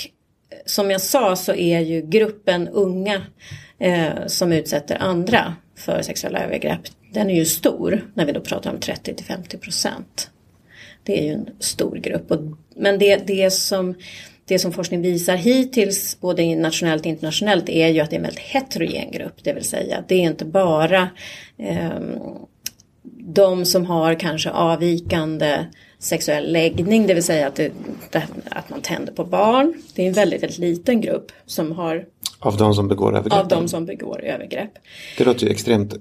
som 0.67 0.91
jag 0.91 1.01
sa 1.01 1.37
så 1.37 1.55
är 1.55 1.81
ju 1.81 2.03
gruppen 2.03 2.69
unga 2.69 3.23
eh, 3.79 4.27
som 4.27 4.53
utsätter 4.53 4.97
andra 4.97 5.55
för 5.77 6.03
sexuella 6.03 6.45
övergrepp, 6.45 6.81
den 7.13 7.31
är 7.31 7.35
ju 7.35 7.45
stor 7.45 8.11
när 8.15 8.27
vi 8.27 8.33
då 8.33 8.41
pratar 8.41 8.71
om 8.71 8.81
30 8.81 9.15
till 9.15 9.27
50 9.27 9.59
procent. 9.59 10.31
Det 11.03 11.21
är 11.21 11.25
ju 11.25 11.33
en 11.33 11.49
stor 11.59 11.97
grupp. 11.97 12.31
Och, 12.31 12.41
men 12.77 12.99
det, 12.99 13.17
det, 13.17 13.51
som, 13.51 13.95
det 14.51 14.59
som 14.59 14.73
forskning 14.73 15.03
visar 15.03 15.37
hittills, 15.37 16.21
både 16.21 16.57
nationellt 16.57 17.01
och 17.03 17.07
internationellt, 17.07 17.69
är 17.69 17.89
ju 17.89 18.01
att 18.01 18.11
det 18.11 18.17
är 18.17 18.19
en 18.19 18.23
väldigt 18.23 18.45
heterogen 18.45 19.11
grupp. 19.11 19.35
Det 19.43 19.53
vill 19.53 19.65
säga 19.65 20.05
det 20.09 20.15
är 20.15 20.23
inte 20.23 20.45
bara 20.45 21.09
eh, 21.59 21.91
de 23.19 23.65
som 23.65 23.87
har 23.87 24.15
kanske 24.15 24.51
avvikande 24.51 25.67
sexuell 25.99 26.53
läggning, 26.53 27.07
det 27.07 27.15
vill 27.15 27.23
säga 27.23 27.47
att, 27.47 27.55
det, 27.55 27.73
att 28.49 28.71
man 28.71 28.81
tänder 28.81 29.13
på 29.13 29.25
barn. 29.25 29.75
Det 29.95 30.03
är 30.03 30.07
en 30.07 30.13
väldigt, 30.13 30.43
väldigt 30.43 30.59
liten 30.59 31.01
grupp 31.01 31.33
som 31.47 31.73
har 31.73 32.05
Av 32.39 32.57
de 32.57 32.75
som 32.75 32.89
begår 32.89 33.17
övergrepp? 33.17 33.41
Av 33.41 33.49
de 33.49 33.69
som 33.69 33.87
begår 33.87 34.25
övergrepp. 34.25 34.73
Det 35.19 35.25
låter 35.25 35.47
ju 35.47 35.53
extremt 35.53 35.95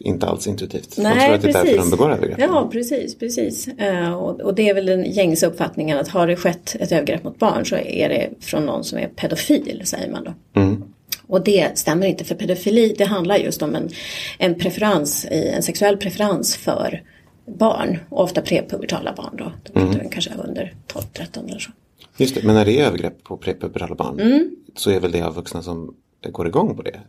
inte 0.00 0.26
alls 0.26 0.46
intuitivt. 0.46 0.94
Nej, 0.98 1.04
Man 1.04 1.24
tror 1.24 1.34
att 1.34 1.42
det 1.42 1.48
är 1.48 1.52
precis. 1.52 1.70
därför 1.70 1.90
de 1.90 1.90
begår 1.90 2.12
övergrepp. 2.12 2.38
Ja, 2.40 2.68
precis. 2.72 3.18
precis. 3.18 3.68
Och, 4.16 4.40
och, 4.40 4.54
det 4.54 4.68
är 4.68 4.74
väl 4.74 4.86
den 4.86 5.12
gängse 5.12 5.46
uppfattningen 5.46 5.98
att 5.98 6.08
har 6.08 6.26
det 6.26 6.36
skett 6.36 6.76
ett 6.80 6.92
övergrepp 6.92 7.24
mot 7.24 7.38
barn 7.38 7.66
så 7.66 7.76
är 7.76 8.08
det 8.08 8.28
från 8.40 8.66
någon 8.66 8.84
som 8.84 8.98
är 8.98 9.08
pedofil, 9.08 9.82
säger 9.84 10.10
man 10.10 10.24
då. 10.24 10.60
Mm. 10.60 10.82
Och 11.26 11.44
det 11.44 11.78
stämmer 11.78 12.06
inte 12.06 12.24
för 12.24 12.34
pedofili, 12.34 12.94
det 12.98 13.04
handlar 13.04 13.36
just 13.36 13.62
om 13.62 13.74
en, 13.74 13.88
en 14.38 14.54
preferens, 14.54 15.26
en 15.30 15.62
sexuell 15.62 15.96
preferens 15.96 16.56
för 16.56 17.02
barn. 17.46 17.98
Och 18.08 18.22
ofta 18.22 18.42
prepubertala 18.42 19.14
barn 19.16 19.36
då. 19.38 19.52
då 19.72 19.80
mm. 19.80 20.08
Kanske 20.10 20.30
under 20.48 20.74
12-13 20.88 21.48
eller 21.48 21.58
så. 21.58 21.70
Just 22.16 22.34
det, 22.34 22.42
men 22.42 22.54
när 22.54 22.64
det 22.64 22.80
är 22.80 22.86
övergrepp 22.86 23.24
på 23.24 23.36
prepubertala 23.36 23.94
barn 23.94 24.20
mm. 24.20 24.50
så 24.76 24.90
är 24.90 25.00
väl 25.00 25.12
det 25.12 25.22
av 25.22 25.34
vuxna 25.34 25.62
som 25.62 25.94
går 26.32 26.46
igång 26.46 26.76
på 26.76 26.82
det? 26.82 27.00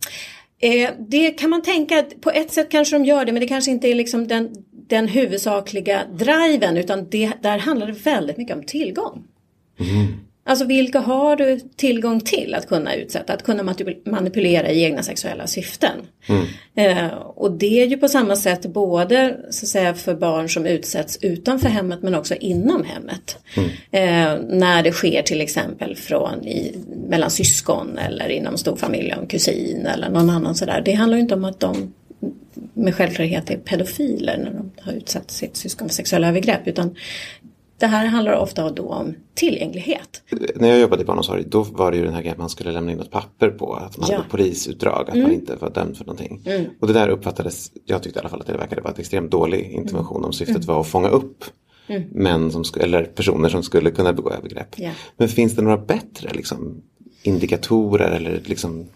Eh, 0.62 0.89
det 1.00 1.32
kan 1.32 1.50
man 1.50 1.62
tänka, 1.62 2.00
att 2.00 2.21
på 2.21 2.32
ett 2.32 2.52
sätt 2.52 2.69
kanske 2.69 2.95
de 2.95 3.06
gör 3.06 3.26
det 3.26 3.32
men 3.32 3.39
det 3.39 3.47
kanske 3.47 3.71
inte 3.71 3.88
är 3.88 3.95
liksom 3.95 4.28
den, 4.28 4.50
den 4.71 5.08
huvudsakliga 5.08 6.02
driven 6.13 6.78
utan 6.78 7.10
det, 7.10 7.32
där 7.41 7.58
handlar 7.58 7.88
det 7.88 7.93
väldigt 7.93 8.38
mycket 8.38 8.56
om 8.56 8.63
tillgång. 8.63 9.24
Mm. 9.80 10.13
Alltså 10.51 10.65
vilka 10.65 10.99
har 10.99 11.35
du 11.35 11.59
tillgång 11.75 12.19
till 12.19 12.55
att 12.55 12.67
kunna 12.67 12.95
utsätta, 12.95 13.33
att 13.33 13.43
kunna 13.43 13.75
manipulera 14.05 14.71
i 14.71 14.83
egna 14.83 15.03
sexuella 15.03 15.47
syften. 15.47 15.91
Mm. 16.27 16.45
Eh, 16.75 17.13
och 17.13 17.51
det 17.51 17.81
är 17.81 17.87
ju 17.87 17.97
på 17.97 18.07
samma 18.07 18.35
sätt 18.35 18.65
både 18.65 19.37
så 19.49 19.65
att 19.65 19.69
säga, 19.69 19.93
för 19.93 20.15
barn 20.15 20.49
som 20.49 20.65
utsätts 20.65 21.17
utanför 21.21 21.69
hemmet 21.69 22.01
men 22.01 22.15
också 22.15 22.35
inom 22.35 22.83
hemmet. 22.83 23.37
Mm. 23.57 23.69
Eh, 23.91 24.57
när 24.57 24.83
det 24.83 24.91
sker 24.91 25.21
till 25.21 25.41
exempel 25.41 25.95
från 25.95 26.47
i, 26.47 26.75
mellan 27.07 27.31
syskon 27.31 27.97
eller 27.97 28.29
inom 28.29 28.57
storfamilj, 28.57 29.09
en 29.09 29.27
kusin 29.27 29.85
eller 29.85 30.09
någon 30.09 30.29
annan 30.29 30.55
sådär. 30.55 30.81
Det 30.85 30.93
handlar 30.93 31.17
ju 31.17 31.21
inte 31.21 31.35
om 31.35 31.45
att 31.45 31.59
de 31.59 31.93
med 32.73 32.95
självklarhet 32.95 33.49
är 33.49 33.57
pedofiler 33.57 34.37
när 34.37 34.51
de 34.51 34.71
har 34.81 34.93
utsatt 34.93 35.31
sitt 35.31 35.55
syskon 35.55 35.89
för 35.89 35.95
sexuella 35.95 36.27
övergrepp 36.27 36.67
utan 36.67 36.95
det 37.82 37.88
här 37.88 38.06
handlar 38.06 38.34
ofta 38.34 38.70
då 38.70 38.84
om 38.84 39.15
tillgänglighet. 39.34 40.22
När 40.56 40.70
jag 40.70 40.80
jobbade 40.80 41.02
i 41.02 41.06
barnomsorg 41.06 41.44
då 41.48 41.63
var 41.63 41.91
det 41.91 41.98
ju 41.98 42.04
den 42.04 42.13
här 42.13 42.22
grejen 42.22 42.34
att 42.34 42.39
man 42.39 42.50
skulle 42.50 42.72
lämna 42.72 42.91
in 42.91 43.00
ett 43.00 43.12
papper 43.12 43.50
på 43.50 43.74
att 43.74 43.98
man 43.98 44.10
ja. 44.10 44.17
hade 44.17 44.30
polisutdrag, 44.30 45.10
att 45.10 45.15
mm. 45.15 45.24
man 45.24 45.32
inte 45.32 45.56
var 45.56 45.70
dömd 45.70 45.98
för 45.98 46.06
någonting. 46.06 46.41
Mm. 46.46 46.65
Och 46.80 46.88
det 46.88 46.94
där 46.94 47.10
uppfattades, 47.10 47.72
jag 47.86 48.04
tyckte 48.04 48.20
i 48.20 48.22
alla 48.22 48.30
fall 48.30 48.41
att 48.41 48.48
det 48.48 48.58
verkade 48.58 48.82
vara 48.82 48.94
ett 48.94 49.00
extremt 49.00 49.32
dålig 49.32 49.72
intervention 49.72 50.17
mm. 50.17 50.26
om 50.26 50.34
syftet 50.34 50.56
mm. 50.56 50.67
var 50.67 50.82
att 50.82 50.88
fånga 50.88 51.10
upp 51.10 51.44
mm. 51.88 52.04
män 52.12 52.52
som, 52.52 52.63
eller 52.80 53.04
personer 53.04 53.50
som 53.50 53.63
skulle 53.63 53.91
kunna 53.91 54.13
begå 54.13 54.30
övergrepp. 54.30 54.76
Ja. 54.76 54.91
Men 55.17 55.28
finns 55.28 55.56
det 55.56 55.62
några 55.62 55.78
bättre 55.78 56.30
liksom, 56.34 56.82
indikatorer 57.24 58.12
eller 58.12 58.41
liksom 58.46 58.88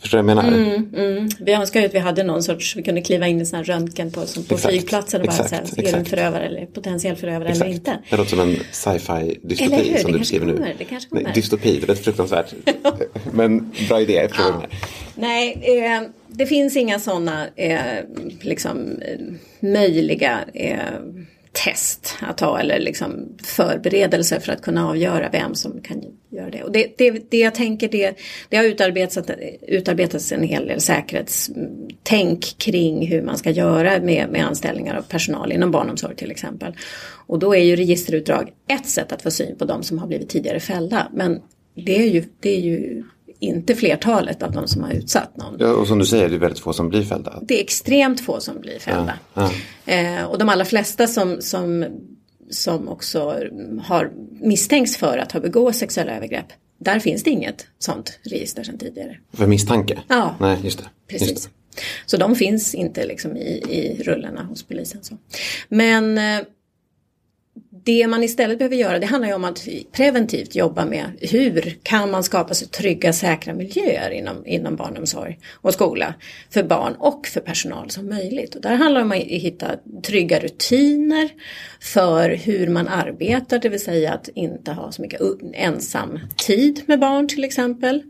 förstår 0.00 0.18
du 0.18 0.22
vad 0.22 0.36
jag 0.36 0.44
menar? 0.44 0.48
Mm, 0.48 0.94
mm. 0.96 1.28
Vi 1.40 1.52
önskar 1.52 1.80
ju 1.80 1.86
att 1.86 1.94
vi 1.94 1.98
hade 1.98 2.22
någon 2.22 2.42
sorts, 2.42 2.76
vi 2.76 2.82
kunde 2.82 3.00
kliva 3.00 3.26
in 3.26 3.40
i 3.40 3.46
sån 3.46 3.56
här 3.56 3.64
röntgen 3.64 4.10
på, 4.10 4.26
som 4.26 4.44
på 4.44 4.54
exakt, 4.54 4.74
flygplatsen 4.74 5.20
och 5.20 5.26
bara 5.26 5.32
exakt, 5.32 5.68
säga, 5.68 5.88
är 5.88 5.92
du 5.92 5.98
en 5.98 6.04
förövare 6.04 6.46
eller 6.46 6.66
potentiell 6.66 7.16
förövare 7.16 7.48
exakt. 7.48 7.64
eller 7.64 7.74
inte? 7.74 7.98
Det 8.10 8.16
låter 8.16 8.30
som 8.30 8.40
en 8.40 8.56
sci-fi 8.72 9.40
dystopi 9.42 9.98
som 9.98 10.12
du 10.12 10.18
beskriver 10.18 10.46
kommer, 10.46 10.60
nu. 10.60 10.74
Det 10.78 10.84
kanske 10.84 11.10
kommer. 11.10 11.22
Nej, 11.22 11.32
dystopi, 11.34 11.80
det 11.80 11.86
låter 11.86 12.02
fruktansvärt. 12.02 12.54
Men 13.32 13.72
bra 13.88 14.00
idé, 14.00 14.28
ja. 14.38 14.62
Nej, 15.14 15.62
eh, 15.62 16.02
det 16.28 16.46
finns 16.46 16.76
inga 16.76 16.98
sådana 16.98 17.46
eh, 17.56 18.04
liksom, 18.40 19.00
eh, 19.02 19.18
möjliga 19.60 20.38
eh, 20.54 20.78
test 21.54 22.16
att 22.20 22.40
ha 22.40 22.60
eller 22.60 22.80
liksom 22.80 23.36
förberedelser 23.42 24.40
för 24.40 24.52
att 24.52 24.62
kunna 24.62 24.88
avgöra 24.88 25.28
vem 25.32 25.54
som 25.54 25.80
kan 25.80 26.02
göra 26.30 26.50
det. 26.50 26.62
Och 26.62 26.72
det, 26.72 26.94
det, 26.98 27.30
det 27.30 27.38
jag 27.38 27.54
tänker 27.54 27.88
det, 27.88 28.18
det 28.48 28.56
har 28.56 28.64
utarbetats, 28.64 29.30
utarbetats 29.62 30.32
en 30.32 30.42
hel 30.42 30.66
del 30.66 30.80
säkerhetstänk 30.80 32.58
kring 32.58 33.06
hur 33.06 33.22
man 33.22 33.38
ska 33.38 33.50
göra 33.50 34.00
med, 34.00 34.28
med 34.30 34.46
anställningar 34.46 34.96
av 34.96 35.02
personal 35.02 35.52
inom 35.52 35.70
barnomsorg 35.70 36.16
till 36.16 36.30
exempel. 36.30 36.76
Och 37.26 37.38
då 37.38 37.54
är 37.54 37.62
ju 37.62 37.76
registerutdrag 37.76 38.52
ett 38.68 38.86
sätt 38.86 39.12
att 39.12 39.22
få 39.22 39.30
syn 39.30 39.56
på 39.58 39.64
de 39.64 39.82
som 39.82 39.98
har 39.98 40.06
blivit 40.06 40.28
tidigare 40.28 40.60
fällda. 40.60 41.08
Men 41.12 41.40
det 41.74 41.96
är 41.96 42.10
ju, 42.10 42.24
det 42.40 42.56
är 42.56 42.60
ju 42.60 43.04
inte 43.44 43.74
flertalet 43.74 44.42
av 44.42 44.52
de 44.52 44.68
som 44.68 44.82
har 44.82 44.90
utsatt 44.92 45.36
någon. 45.36 45.56
Ja, 45.58 45.68
och 45.72 45.86
som 45.88 45.98
du 45.98 46.06
säger, 46.06 46.28
det 46.28 46.34
är 46.34 46.38
väldigt 46.38 46.58
få 46.60 46.72
som 46.72 46.88
blir 46.88 47.02
fällda. 47.02 47.38
Det 47.42 47.58
är 47.58 47.62
extremt 47.62 48.20
få 48.20 48.40
som 48.40 48.60
blir 48.60 48.78
fällda. 48.78 49.18
Ja, 49.34 49.50
ja. 49.84 49.92
Eh, 49.94 50.24
och 50.24 50.38
de 50.38 50.48
allra 50.48 50.64
flesta 50.64 51.06
som, 51.06 51.36
som, 51.40 51.86
som 52.50 52.88
också 52.88 53.20
har 53.84 54.10
misstänks 54.40 54.96
för 54.96 55.18
att 55.18 55.32
ha 55.32 55.40
begått 55.40 55.76
sexuella 55.76 56.16
övergrepp. 56.16 56.46
Där 56.78 56.98
finns 56.98 57.22
det 57.22 57.30
inget 57.30 57.66
sånt 57.78 58.18
register 58.22 58.64
sedan 58.64 58.78
tidigare. 58.78 59.18
För 59.32 59.46
misstanke? 59.46 59.98
Ja, 60.08 60.34
Nej, 60.40 60.58
just 60.64 60.78
det. 60.78 60.84
precis. 61.08 61.30
Just 61.30 61.44
det. 61.44 61.50
Så 62.06 62.16
de 62.16 62.36
finns 62.36 62.74
inte 62.74 63.06
liksom 63.06 63.36
i, 63.36 63.62
i 63.70 64.02
rullarna 64.02 64.42
hos 64.42 64.62
polisen. 64.62 65.04
Så. 65.04 65.16
Men 65.68 66.18
eh, 66.18 66.40
det 67.84 68.06
man 68.06 68.22
istället 68.22 68.58
behöver 68.58 68.76
göra 68.76 68.98
det 68.98 69.06
handlar 69.06 69.28
ju 69.28 69.34
om 69.34 69.44
att 69.44 69.68
preventivt 69.92 70.54
jobba 70.54 70.84
med 70.84 71.04
hur 71.20 71.78
kan 71.82 72.10
man 72.10 72.24
skapa 72.24 72.54
så 72.54 72.66
trygga 72.66 73.12
säkra 73.12 73.54
miljöer 73.54 74.10
inom, 74.10 74.46
inom 74.46 74.76
barnomsorg 74.76 75.38
och 75.52 75.72
skola 75.72 76.14
för 76.50 76.62
barn 76.62 76.94
och 76.98 77.26
för 77.26 77.40
personal 77.40 77.90
som 77.90 78.08
möjligt. 78.08 78.54
Och 78.54 78.60
där 78.60 78.74
handlar 78.74 79.00
det 79.00 79.04
om 79.04 79.12
att 79.12 79.18
hitta 79.18 79.66
trygga 80.02 80.40
rutiner 80.40 81.30
för 81.80 82.30
hur 82.30 82.68
man 82.68 82.88
arbetar, 82.88 83.58
det 83.58 83.68
vill 83.68 83.84
säga 83.84 84.12
att 84.12 84.28
inte 84.34 84.72
ha 84.72 84.92
så 84.92 85.02
mycket 85.02 85.20
ensam 85.52 86.20
tid 86.36 86.82
med 86.86 87.00
barn 87.00 87.28
till 87.28 87.44
exempel. 87.44 88.02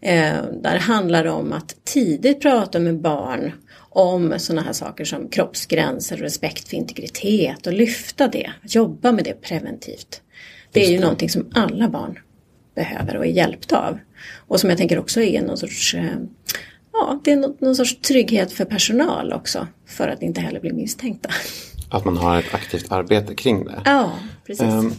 Eh, 0.00 0.34
där 0.62 0.78
handlar 0.78 1.24
det 1.24 1.30
om 1.30 1.52
att 1.52 1.76
tidigt 1.84 2.40
prata 2.40 2.78
med 2.78 3.00
barn 3.00 3.52
om 3.94 4.38
sådana 4.38 4.62
här 4.62 4.72
saker 4.72 5.04
som 5.04 5.28
kroppsgränser 5.28 6.16
och 6.16 6.22
respekt 6.22 6.68
för 6.68 6.76
integritet 6.76 7.66
och 7.66 7.72
lyfta 7.72 8.28
det, 8.28 8.52
jobba 8.62 9.12
med 9.12 9.24
det 9.24 9.40
preventivt. 9.42 10.20
Det 10.72 10.86
är 10.86 10.90
ju 10.90 11.00
någonting 11.00 11.28
som 11.28 11.50
alla 11.54 11.88
barn 11.88 12.18
behöver 12.74 13.16
och 13.16 13.26
är 13.26 13.30
hjälpta 13.30 13.88
av. 13.88 13.98
Och 14.36 14.60
som 14.60 14.70
jag 14.70 14.78
tänker 14.78 14.98
också 14.98 15.20
är 15.20 15.42
någon 15.42 15.56
sorts, 15.56 15.94
eh, 15.94 16.16
ja, 16.92 17.20
det 17.24 17.32
är 17.32 17.36
någon, 17.36 17.76
sorts 17.76 18.00
trygghet 18.00 18.52
för 18.52 18.64
personal 18.64 19.32
också. 19.32 19.66
För 19.86 20.08
att 20.08 20.22
inte 20.22 20.40
heller 20.40 20.60
bli 20.60 20.72
misstänkta. 20.72 21.28
Att 21.90 22.04
man 22.04 22.16
har 22.16 22.38
ett 22.38 22.54
aktivt 22.54 22.92
arbete 22.92 23.34
kring 23.34 23.64
det. 23.64 23.82
Ja, 23.84 24.12
precis. 24.46 24.64
Um, 24.64 24.94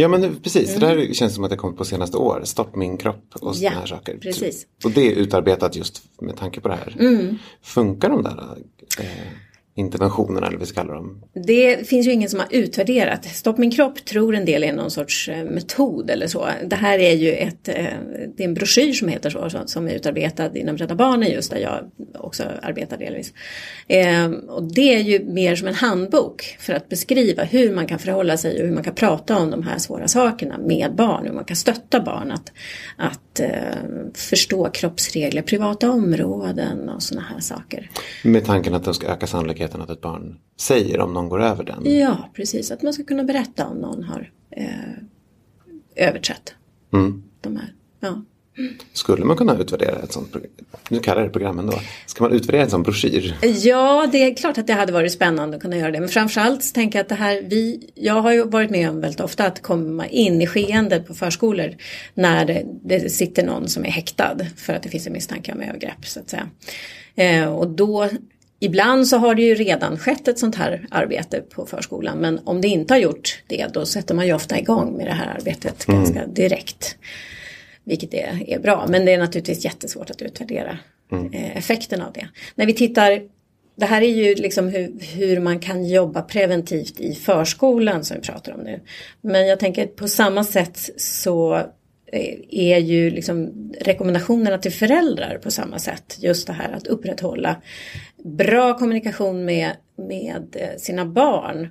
Ja 0.00 0.08
men 0.08 0.40
precis, 0.42 0.76
mm. 0.76 0.80
det 0.80 0.86
där 0.86 1.14
känns 1.14 1.34
som 1.34 1.44
att 1.44 1.50
det 1.50 1.56
kommit 1.56 1.78
på 1.78 1.84
senaste 1.84 2.16
år. 2.16 2.40
Stopp 2.44 2.76
min 2.76 2.96
kropp 2.96 3.24
och 3.40 3.56
sådana 3.56 3.74
ja, 3.74 3.80
här 3.80 3.86
saker. 3.86 4.18
Precis. 4.18 4.66
Och 4.84 4.90
det 4.90 5.12
är 5.12 5.12
utarbetat 5.12 5.76
just 5.76 6.02
med 6.20 6.36
tanke 6.36 6.60
på 6.60 6.68
det 6.68 6.74
här. 6.74 6.96
Mm. 6.98 7.38
Funkar 7.62 8.08
de 8.08 8.22
där 8.22 8.56
äh, 8.98 9.06
interventionerna 9.78 10.46
eller 10.46 10.56
vad 10.56 10.60
vi 10.60 10.66
ska 10.66 10.80
kalla 10.80 10.94
dem? 10.94 11.22
Det 11.46 11.88
finns 11.88 12.06
ju 12.06 12.12
ingen 12.12 12.28
som 12.28 12.40
har 12.40 12.48
utvärderat. 12.50 13.24
Stopp 13.24 13.58
min 13.58 13.70
kropp 13.70 14.04
tror 14.04 14.34
en 14.34 14.44
del 14.44 14.64
är 14.64 14.72
någon 14.72 14.90
sorts 14.90 15.28
eh, 15.28 15.44
metod 15.44 16.10
eller 16.10 16.26
så. 16.26 16.48
Det 16.66 16.76
här 16.76 16.98
är 16.98 17.14
ju 17.14 17.32
ett, 17.32 17.68
eh, 17.68 17.74
det 18.36 18.42
är 18.42 18.48
en 18.48 18.54
broschyr 18.54 18.92
som 18.92 19.08
heter 19.08 19.30
så 19.30 19.62
som 19.66 19.88
är 19.88 19.92
utarbetad 19.92 20.56
inom 20.56 20.76
Rädda 20.76 20.94
Barnen 20.94 21.30
just 21.30 21.50
där 21.50 21.58
jag 21.58 21.90
också 22.14 22.44
arbetar 22.62 22.98
delvis. 22.98 23.32
Ehm, 23.88 24.34
och 24.34 24.62
det 24.62 24.94
är 24.94 25.00
ju 25.00 25.24
mer 25.24 25.56
som 25.56 25.68
en 25.68 25.74
handbok 25.74 26.56
för 26.58 26.72
att 26.72 26.88
beskriva 26.88 27.42
hur 27.42 27.74
man 27.74 27.86
kan 27.86 27.98
förhålla 27.98 28.36
sig 28.36 28.60
och 28.60 28.66
hur 28.66 28.74
man 28.74 28.84
kan 28.84 28.94
prata 28.94 29.38
om 29.38 29.50
de 29.50 29.62
här 29.62 29.78
svåra 29.78 30.08
sakerna 30.08 30.58
med 30.58 30.94
barn. 30.94 31.26
Hur 31.26 31.32
man 31.32 31.44
kan 31.44 31.56
stötta 31.56 32.00
barn 32.00 32.30
att, 32.30 32.52
att 32.96 33.40
eh, 33.40 33.48
förstå 34.14 34.70
kroppsregler, 34.70 35.42
privata 35.42 35.90
områden 35.90 36.88
och 36.88 37.02
sådana 37.02 37.26
här 37.26 37.40
saker. 37.40 37.90
Med 38.24 38.44
tanken 38.44 38.74
att 38.74 38.84
det 38.84 38.94
ska 38.94 39.06
öka 39.06 39.26
sannolikheten 39.26 39.67
att 39.74 39.90
ett 39.90 40.00
barn 40.00 40.38
säger 40.56 41.00
om 41.00 41.12
någon 41.12 41.28
går 41.28 41.42
över 41.42 41.64
den? 41.64 41.98
Ja, 41.98 42.30
precis. 42.34 42.70
Att 42.70 42.82
man 42.82 42.92
ska 42.92 43.04
kunna 43.04 43.24
berätta 43.24 43.66
om 43.66 43.76
någon 43.76 44.04
har 44.04 44.30
eh, 44.50 44.66
överträtt 45.96 46.54
Mm. 46.92 47.22
de 47.40 47.56
här. 47.56 47.72
Ja. 48.00 48.22
Skulle 48.92 49.24
man 49.24 49.36
kunna 49.36 49.58
utvärdera 49.58 49.96
ett 50.02 50.12
sånt 50.12 50.32
program? 50.32 50.50
Nu 50.88 50.98
kallar 50.98 51.20
jag 51.20 51.28
det 51.28 51.32
programmen 51.32 51.66
då. 51.66 51.72
Ska 52.06 52.24
man 52.24 52.32
utvärdera 52.32 52.62
en 52.62 52.70
sån 52.70 52.82
broschyr? 52.82 53.36
Ja, 53.42 54.08
det 54.12 54.18
är 54.18 54.34
klart 54.34 54.58
att 54.58 54.66
det 54.66 54.72
hade 54.72 54.92
varit 54.92 55.12
spännande 55.12 55.56
att 55.56 55.62
kunna 55.62 55.76
göra 55.76 55.90
det. 55.90 56.00
Men 56.00 56.08
framförallt 56.08 56.62
så 56.64 56.72
tänker 56.72 56.98
jag 56.98 57.02
att 57.04 57.08
det 57.08 57.14
här, 57.14 57.42
vi, 57.42 57.90
jag 57.94 58.14
har 58.22 58.32
ju 58.32 58.44
varit 58.44 58.70
med 58.70 58.90
om 58.90 59.00
väldigt 59.00 59.20
ofta 59.20 59.46
att 59.46 59.62
komma 59.62 60.06
in 60.06 60.42
i 60.42 60.46
skeendet 60.46 61.06
på 61.06 61.14
förskolor 61.14 61.74
när 62.14 62.44
det, 62.44 62.66
det 62.84 63.12
sitter 63.12 63.46
någon 63.46 63.68
som 63.68 63.84
är 63.84 63.90
häktad 63.90 64.36
för 64.56 64.72
att 64.72 64.82
det 64.82 64.88
finns 64.88 65.06
en 65.06 65.12
misstanke 65.12 65.52
om 65.52 65.60
övergrepp 65.60 66.06
så 66.06 66.20
att 66.20 66.30
säga. 66.30 66.48
Eh, 67.14 67.52
och 67.54 67.68
då 67.68 68.08
Ibland 68.60 69.06
så 69.06 69.16
har 69.16 69.34
det 69.34 69.42
ju 69.42 69.54
redan 69.54 69.98
skett 69.98 70.28
ett 70.28 70.38
sånt 70.38 70.56
här 70.56 70.86
arbete 70.90 71.40
på 71.40 71.66
förskolan 71.66 72.18
men 72.18 72.40
om 72.44 72.60
det 72.60 72.68
inte 72.68 72.94
har 72.94 72.98
gjort 72.98 73.42
det 73.46 73.66
då 73.72 73.86
sätter 73.86 74.14
man 74.14 74.26
ju 74.26 74.32
ofta 74.32 74.58
igång 74.58 74.96
med 74.96 75.06
det 75.06 75.12
här 75.12 75.34
arbetet 75.38 75.86
ganska 75.86 76.26
direkt. 76.26 76.96
Vilket 77.84 78.14
är, 78.14 78.50
är 78.50 78.58
bra 78.58 78.86
men 78.88 79.04
det 79.04 79.12
är 79.12 79.18
naturligtvis 79.18 79.64
jättesvårt 79.64 80.10
att 80.10 80.22
utvärdera 80.22 80.78
eh, 81.32 81.56
effekten 81.56 82.02
av 82.02 82.12
det. 82.12 82.28
När 82.54 82.66
vi 82.66 82.72
tittar 82.72 83.20
det 83.76 83.86
här 83.86 84.02
är 84.02 84.14
ju 84.14 84.34
liksom 84.34 84.68
hur, 84.68 84.92
hur 85.00 85.40
man 85.40 85.58
kan 85.58 85.84
jobba 85.86 86.22
preventivt 86.22 87.00
i 87.00 87.14
förskolan 87.14 88.04
som 88.04 88.16
vi 88.16 88.22
pratar 88.22 88.52
om 88.52 88.60
nu. 88.60 88.80
Men 89.20 89.46
jag 89.46 89.60
tänker 89.60 89.86
på 89.86 90.08
samma 90.08 90.44
sätt 90.44 90.90
så 90.96 91.62
Eh, 92.12 92.38
är 92.50 92.78
ju 92.78 93.10
liksom 93.10 93.52
rekommendationerna 93.80 94.58
till 94.58 94.72
föräldrar 94.72 95.38
på 95.42 95.50
samma 95.50 95.78
sätt. 95.78 96.16
Just 96.20 96.46
det 96.46 96.52
här 96.52 96.72
att 96.72 96.86
upprätthålla 96.86 97.56
bra 98.24 98.78
kommunikation 98.78 99.44
med, 99.44 99.70
med 99.96 100.56
eh, 100.58 100.76
sina 100.78 101.04
barn 101.04 101.68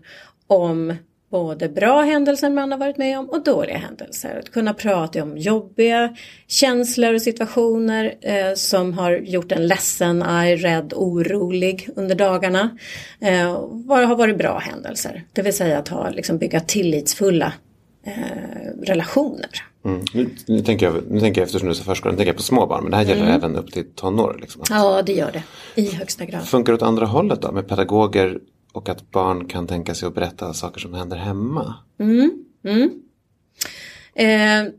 om 0.47 0.93
både 1.32 1.69
bra 1.69 2.02
händelser 2.02 2.50
man 2.50 2.71
har 2.71 2.80
varit 2.80 2.97
med 2.97 3.19
om 3.19 3.30
och 3.30 3.43
dåliga 3.43 3.78
händelser. 3.78 4.39
Att 4.39 4.52
kunna 4.52 4.73
prata 4.73 5.23
om 5.23 5.38
jobbiga 5.38 6.15
känslor 6.47 7.13
och 7.13 7.21
situationer 7.21 8.13
eh, 8.21 8.54
som 8.54 8.93
har 8.93 9.12
gjort 9.12 9.52
en 9.52 9.67
ledsen, 9.67 10.23
arg, 10.23 10.56
rädd, 10.56 10.93
orolig 10.95 11.89
under 11.95 12.15
dagarna. 12.15 12.78
Eh, 13.19 13.67
vad 13.69 14.08
har 14.08 14.15
varit 14.15 14.38
bra 14.38 14.58
händelser? 14.58 15.23
Det 15.34 15.41
vill 15.41 15.54
säga 15.54 15.78
att 15.78 15.88
ha, 15.88 16.10
liksom, 16.10 16.38
bygga 16.38 16.60
tillitsfulla 16.60 17.54
eh, 18.08 18.82
relationer. 18.82 19.50
Mm. 19.86 20.06
Nu, 20.13 20.30
nu, 20.48 20.60
tänker 20.60 20.86
jag, 20.86 21.04
nu 21.10 21.20
tänker 21.20 21.41
jag 21.41 21.46
eftersom 21.46 21.70
du 21.70 21.76
är 21.76 21.84
förskolan, 21.84 22.17
tänker 22.17 22.30
jag 22.30 22.38
på 22.38 22.43
små 22.43 22.65
barn 22.65 22.84
men 22.84 22.91
det 22.91 22.98
här 22.98 23.06
gäller 23.06 23.28
även 23.28 23.56
upp 23.56 23.72
till 23.72 23.86
tonår. 23.96 24.38
Liksom. 24.41 24.62
Ja, 24.70 25.02
det 25.02 25.13
gör 25.13 25.32
det 25.32 25.43
i 25.82 25.91
högsta 25.91 26.26
grad. 26.26 26.48
Funkar 26.48 26.74
det 26.74 26.78
åt 26.78 26.82
andra 26.82 27.06
hållet 27.06 27.41
då 27.41 27.52
med 27.52 27.67
pedagoger 27.67 28.39
och 28.72 28.89
att 28.89 29.12
barn 29.12 29.48
kan 29.48 29.67
tänka 29.67 29.96
sig 29.96 30.08
att 30.08 30.15
berätta 30.15 30.54
saker 30.54 30.80
som 30.80 30.93
händer 30.93 31.17
hemma? 31.17 31.76
Eh, 34.15 34.72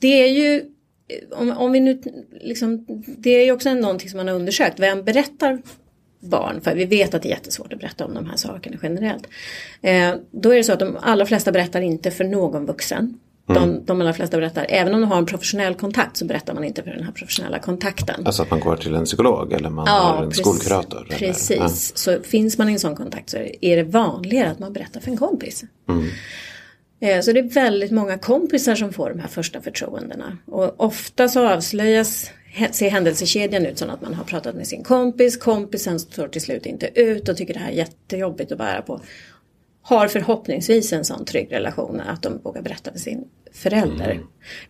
det 0.00 0.22
är 0.22 0.28
ju, 0.28 0.64
om, 1.32 1.50
om 1.50 1.72
vi 1.72 1.80
nu 1.80 2.02
liksom, 2.40 2.86
det 3.06 3.30
är 3.30 3.44
ju 3.44 3.52
också 3.52 3.74
någonting 3.74 4.10
som 4.10 4.16
man 4.16 4.28
har 4.28 4.34
undersökt. 4.34 4.80
Vem 4.80 5.04
berättar 5.04 5.62
barn? 6.20 6.60
För 6.60 6.74
vi 6.74 6.84
vet 6.84 7.14
att 7.14 7.22
det 7.22 7.28
är 7.28 7.30
jättesvårt 7.30 7.72
att 7.72 7.78
berätta 7.78 8.04
om 8.04 8.14
de 8.14 8.26
här 8.26 8.36
sakerna 8.36 8.76
generellt. 8.82 9.26
Eh, 9.82 10.14
då 10.30 10.50
är 10.52 10.56
det 10.56 10.64
så 10.64 10.72
att 10.72 10.78
de 10.80 10.96
allra 11.02 11.26
flesta 11.26 11.52
berättar 11.52 11.80
inte 11.80 12.10
för 12.10 12.24
någon 12.24 12.66
vuxen. 12.66 13.18
De, 13.48 13.84
de 13.84 14.00
allra 14.00 14.12
flesta 14.12 14.36
berättar, 14.36 14.66
även 14.68 14.94
om 14.94 15.00
de 15.00 15.10
har 15.10 15.18
en 15.18 15.26
professionell 15.26 15.74
kontakt 15.74 16.16
så 16.16 16.24
berättar 16.24 16.54
man 16.54 16.64
inte 16.64 16.82
för 16.82 16.90
den 16.90 17.02
här 17.02 17.12
professionella 17.12 17.58
kontakten. 17.58 18.26
Alltså 18.26 18.42
att 18.42 18.50
man 18.50 18.60
går 18.60 18.76
till 18.76 18.94
en 18.94 19.04
psykolog 19.04 19.52
eller 19.52 19.70
man 19.70 19.88
har 19.88 20.22
en 20.22 20.28
precis- 20.28 20.44
skolkurator? 20.46 21.06
Eller, 21.06 21.16
Precis, 21.18 21.56
Ja. 21.58 21.68
så 21.94 22.22
finns 22.22 22.58
man 22.58 22.68
i 22.68 22.72
en 22.72 22.78
sån 22.78 22.96
kontakt 22.96 23.30
så 23.30 23.36
är 23.60 23.76
det 23.76 23.82
vanligare 23.82 24.50
att 24.50 24.58
man 24.58 24.72
berättar 24.72 25.00
för 25.00 25.10
en 25.10 25.16
kompis. 25.16 25.64
Eh, 27.00 27.20
Så 27.20 27.32
det 27.32 27.40
är 27.40 27.50
väldigt 27.54 27.90
många 27.90 28.18
kompisar 28.18 28.74
som 28.74 28.92
får 28.92 29.10
de 29.10 29.18
här 29.20 29.28
första 29.28 29.60
förtroendena. 29.60 30.38
Och 30.46 30.80
ofta 30.84 31.28
så 31.28 31.48
avslöjas, 31.48 32.30
ser 32.72 32.90
händelsekedjan 32.90 33.66
ut 33.66 33.78
som 33.78 33.90
att 33.90 34.02
man 34.02 34.14
har 34.14 34.24
pratat 34.24 34.54
med 34.54 34.66
sin 34.66 34.82
kompis, 34.82 35.36
kompisen 35.36 36.00
står 36.00 36.28
till 36.28 36.40
slut 36.42 36.66
inte 36.66 37.00
ut 37.00 37.28
och 37.28 37.36
tycker 37.36 37.54
det 37.54 37.60
här 37.60 37.70
är 37.70 37.74
jättejobbigt 37.74 38.52
att 38.52 38.58
bära 38.58 38.82
på. 38.82 39.00
Har 39.82 40.08
förhoppningsvis 40.08 40.92
en 40.92 41.04
sån 41.04 41.24
trygg 41.24 41.52
relation 41.52 42.00
att 42.00 42.22
de 42.22 42.38
vågar 42.42 42.62
berätta 42.62 42.92
för 42.92 42.98
sin 42.98 43.24
förälder. 43.52 44.20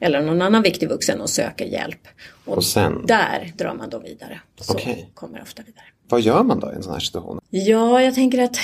Eller 0.01 0.23
någon 0.23 0.43
annan 0.43 0.63
viktig 0.63 0.89
vuxen 0.89 1.21
och 1.21 1.31
söker 1.31 1.65
hjälp. 1.65 2.09
Och, 2.45 2.57
Och 2.57 2.65
sen? 2.65 3.07
där 3.07 3.53
drar 3.57 3.75
man 3.75 3.91
då 3.91 3.99
vidare. 3.99 4.41
Så 4.61 4.73
Okej. 4.73 5.11
kommer 5.15 5.43
ofta 5.43 5.63
vidare. 5.63 5.85
Vad 6.09 6.21
gör 6.21 6.43
man 6.43 6.61
då 6.61 6.73
i 6.73 6.75
en 6.75 6.83
sån 6.83 6.93
här 6.93 7.01
situation? 7.01 7.41
Ja, 7.51 8.03
jag 8.03 8.15
tänker 8.15 8.43
att 8.43 8.57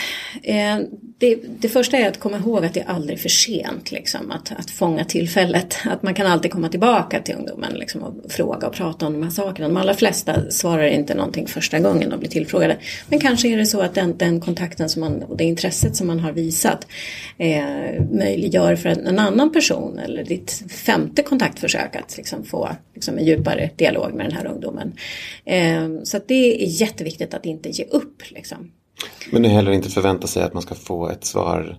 eh, 0.42 0.78
det, 1.18 1.38
det 1.60 1.68
första 1.68 1.96
är 1.96 2.08
att 2.08 2.20
komma 2.20 2.38
ihåg 2.38 2.64
att 2.64 2.74
det 2.74 2.80
är 2.80 2.88
aldrig 2.88 3.20
för 3.20 3.28
sent 3.28 3.92
liksom, 3.92 4.30
att, 4.30 4.52
att 4.52 4.70
fånga 4.70 5.04
tillfället. 5.04 5.76
Att 5.84 6.02
man 6.02 6.14
kan 6.14 6.26
alltid 6.26 6.50
komma 6.50 6.68
tillbaka 6.68 7.20
till 7.20 7.34
ungdomen 7.34 7.72
liksom, 7.74 8.02
och 8.02 8.32
fråga 8.32 8.66
och 8.66 8.74
prata 8.74 9.06
om 9.06 9.12
de 9.12 9.22
här 9.22 9.30
sakerna. 9.30 9.68
De 9.68 9.76
allra 9.76 9.94
flesta 9.94 10.50
svarar 10.50 10.86
inte 10.86 11.14
någonting 11.14 11.46
första 11.46 11.78
gången 11.78 12.10
de 12.10 12.18
blir 12.18 12.30
tillfrågade. 12.30 12.76
Men 13.08 13.20
kanske 13.20 13.48
är 13.48 13.56
det 13.56 13.66
så 13.66 13.80
att 13.80 13.94
den, 13.94 14.16
den 14.16 14.40
kontakten 14.40 14.88
som 14.88 15.00
man, 15.00 15.22
och 15.22 15.36
det 15.36 15.44
intresset 15.44 15.96
som 15.96 16.06
man 16.06 16.20
har 16.20 16.32
visat 16.32 16.86
eh, 17.38 17.62
möjliggör 18.10 18.76
för 18.76 18.88
en, 18.88 19.06
en 19.06 19.18
annan 19.18 19.52
person 19.52 19.98
eller 19.98 20.24
ditt 20.24 20.62
femte 20.68 21.22
kontaktförsök 21.22 21.96
att 21.96 22.16
liksom, 22.16 22.44
få 22.44 22.68
liksom, 22.94 23.18
en 23.18 23.24
djupare 23.24 23.70
dialog 23.76 24.14
med 24.14 24.26
den 24.26 24.36
här 24.36 24.46
ungdomen. 24.46 24.92
Eh, 25.44 26.02
så 26.04 26.16
att 26.16 26.28
det 26.28 26.64
är 26.64 26.80
jätteviktigt 26.80 27.31
att 27.34 27.46
inte 27.46 27.68
ge 27.68 27.84
upp. 27.84 28.22
Liksom. 28.30 28.72
Men 29.30 29.44
heller 29.44 29.72
inte 29.72 29.90
förvänta 29.90 30.26
sig 30.26 30.42
att 30.42 30.52
man 30.52 30.62
ska 30.62 30.74
få 30.74 31.08
ett 31.08 31.24
svar 31.24 31.78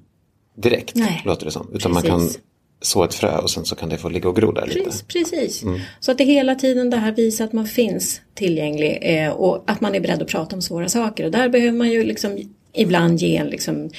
direkt, 0.55 0.95
Nej. 0.95 1.21
låter 1.25 1.45
det 1.45 1.51
som. 1.51 1.69
Utan 1.73 1.93
man 1.93 2.03
kan 2.03 2.19
Precis. 2.19 2.39
så 2.81 3.03
ett 3.03 3.13
frö 3.13 3.37
och 3.37 3.49
sen 3.49 3.65
så 3.65 3.75
kan 3.75 3.89
det 3.89 3.97
få 3.97 4.09
ligga 4.09 4.29
och 4.29 4.35
gro 4.35 4.51
där 4.51 4.67
lite. 4.67 4.83
Precis, 4.83 5.03
precis. 5.03 5.63
Så 5.99 6.11
att 6.11 6.17
det 6.17 6.23
hela 6.23 6.55
tiden 6.55 6.89
det 6.89 6.97
här 6.97 7.11
visar 7.11 7.45
att 7.45 7.53
man 7.53 7.67
finns 7.67 8.21
tillgänglig 8.33 8.99
eh, 9.01 9.29
och 9.29 9.63
att 9.67 9.81
man 9.81 9.95
är 9.95 9.99
beredd 9.99 10.21
att 10.21 10.27
prata 10.27 10.55
om 10.55 10.61
svåra 10.61 10.89
saker. 10.89 11.25
Och 11.25 11.31
där 11.31 11.49
behöver 11.49 11.77
man 11.77 11.91
ju 11.91 12.03
liksom 12.03 12.37
ibland 12.73 13.19
ge 13.19 13.43
liksom, 13.43 13.89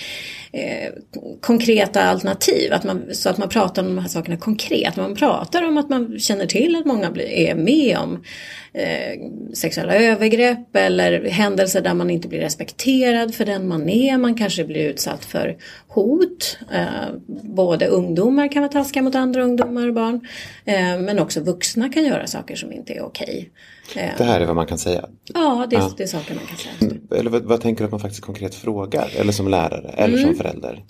eh, 0.52 0.92
konkreta 1.40 2.02
alternativ. 2.02 2.72
Att 2.72 2.84
man, 2.84 3.02
så 3.12 3.28
att 3.28 3.38
man 3.38 3.48
pratar 3.48 3.82
om 3.82 3.88
de 3.88 3.98
här 3.98 4.08
sakerna 4.08 4.36
konkret. 4.36 4.96
Man 4.96 5.14
pratar 5.14 5.62
om 5.62 5.78
att 5.78 5.88
man 5.88 6.18
känner 6.18 6.46
till 6.46 6.76
att 6.76 6.84
många 6.84 7.10
blir, 7.10 7.28
är 7.28 7.54
med 7.54 7.98
om 7.98 8.24
eh, 8.72 9.20
sexuella 9.52 9.94
övergrepp 9.94 10.76
eller 10.76 11.24
händelser 11.24 11.80
där 11.80 11.94
man 11.94 12.10
inte 12.10 12.28
blir 12.28 12.40
respekterad 12.40 13.34
för 13.34 13.44
den 13.44 13.68
man 13.68 13.88
är. 13.88 14.18
Man 14.18 14.34
kanske 14.34 14.64
blir 14.64 14.88
utsatt 14.88 15.24
för 15.24 15.56
hot. 15.88 16.58
Eh, 16.72 17.14
både 17.42 17.86
ungdomar 17.86 18.52
kan 18.52 18.62
vara 18.62 18.72
taskiga 18.72 19.02
mot 19.02 19.14
andra 19.14 19.42
ungdomar 19.42 19.88
och 19.88 19.94
barn. 19.94 20.20
Eh, 20.64 20.98
men 20.98 21.18
också 21.18 21.40
vuxna 21.40 21.88
kan 21.88 22.04
göra 22.04 22.26
saker 22.26 22.56
som 22.56 22.72
inte 22.72 22.92
är 22.92 23.02
okej. 23.02 23.50
Det 23.94 24.24
här 24.24 24.40
är 24.40 24.46
vad 24.46 24.56
man 24.56 24.66
kan 24.66 24.78
säga. 24.78 25.04
ja, 25.34 25.66
det, 25.70 25.76
är- 25.76 25.80
Ja. 25.80 25.90
det 25.96 26.02
är 26.02 26.06
saker 26.06 26.34
man 26.34 26.44
kan 26.46 26.56
säga. 26.56 27.00
Eller 27.20 27.30
vad, 27.30 27.42
vad 27.42 27.60
tänker 27.60 27.78
du 27.78 27.84
att 27.84 27.90
man 27.90 28.00
faktiskt 28.00 28.22
konkret 28.24 28.54
frågar? 28.54 29.10
Eller 29.16 29.32
som 29.32 29.48
lärare 29.48 29.88
eller 29.96 30.18
Mm. 30.18 30.24
som 30.30 30.34
förälder? 30.34 30.84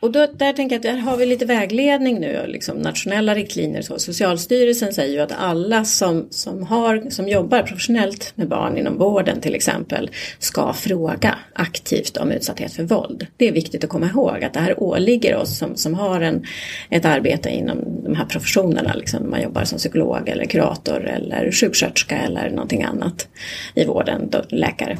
Och 0.00 0.10
då, 0.10 0.26
där 0.32 0.52
tänker 0.52 0.74
jag 0.74 0.78
att 0.78 0.96
där 0.96 1.02
har 1.02 1.16
vi 1.16 1.26
lite 1.26 1.44
vägledning 1.44 2.20
nu, 2.20 2.46
liksom 2.46 2.78
nationella 2.78 3.34
riktlinjer. 3.34 3.82
Så 3.82 3.98
Socialstyrelsen 3.98 4.92
säger 4.92 5.14
ju 5.14 5.20
att 5.20 5.32
alla 5.38 5.84
som, 5.84 6.26
som, 6.30 6.62
har, 6.62 7.10
som 7.10 7.28
jobbar 7.28 7.62
professionellt 7.62 8.32
med 8.34 8.48
barn 8.48 8.78
inom 8.78 8.98
vården 8.98 9.40
till 9.40 9.54
exempel 9.54 10.10
ska 10.38 10.72
fråga 10.72 11.38
aktivt 11.52 12.16
om 12.16 12.32
utsatthet 12.32 12.72
för 12.72 12.82
våld. 12.82 13.26
Det 13.36 13.48
är 13.48 13.52
viktigt 13.52 13.84
att 13.84 13.90
komma 13.90 14.06
ihåg 14.06 14.44
att 14.44 14.52
det 14.52 14.60
här 14.60 14.82
åligger 14.82 15.36
oss 15.36 15.58
som, 15.58 15.76
som 15.76 15.94
har 15.94 16.20
en, 16.20 16.44
ett 16.90 17.04
arbete 17.04 17.50
inom 17.50 17.78
de 18.04 18.14
här 18.14 18.24
professionerna. 18.24 18.94
Liksom 18.94 19.30
man 19.30 19.42
jobbar 19.42 19.64
som 19.64 19.78
psykolog 19.78 20.28
eller 20.28 20.44
kurator 20.44 21.08
eller 21.08 21.52
sjuksköterska 21.52 22.16
eller 22.18 22.50
någonting 22.50 22.82
annat 22.82 23.28
i 23.74 23.84
vården, 23.84 24.30
då, 24.30 24.42
läkare. 24.48 24.98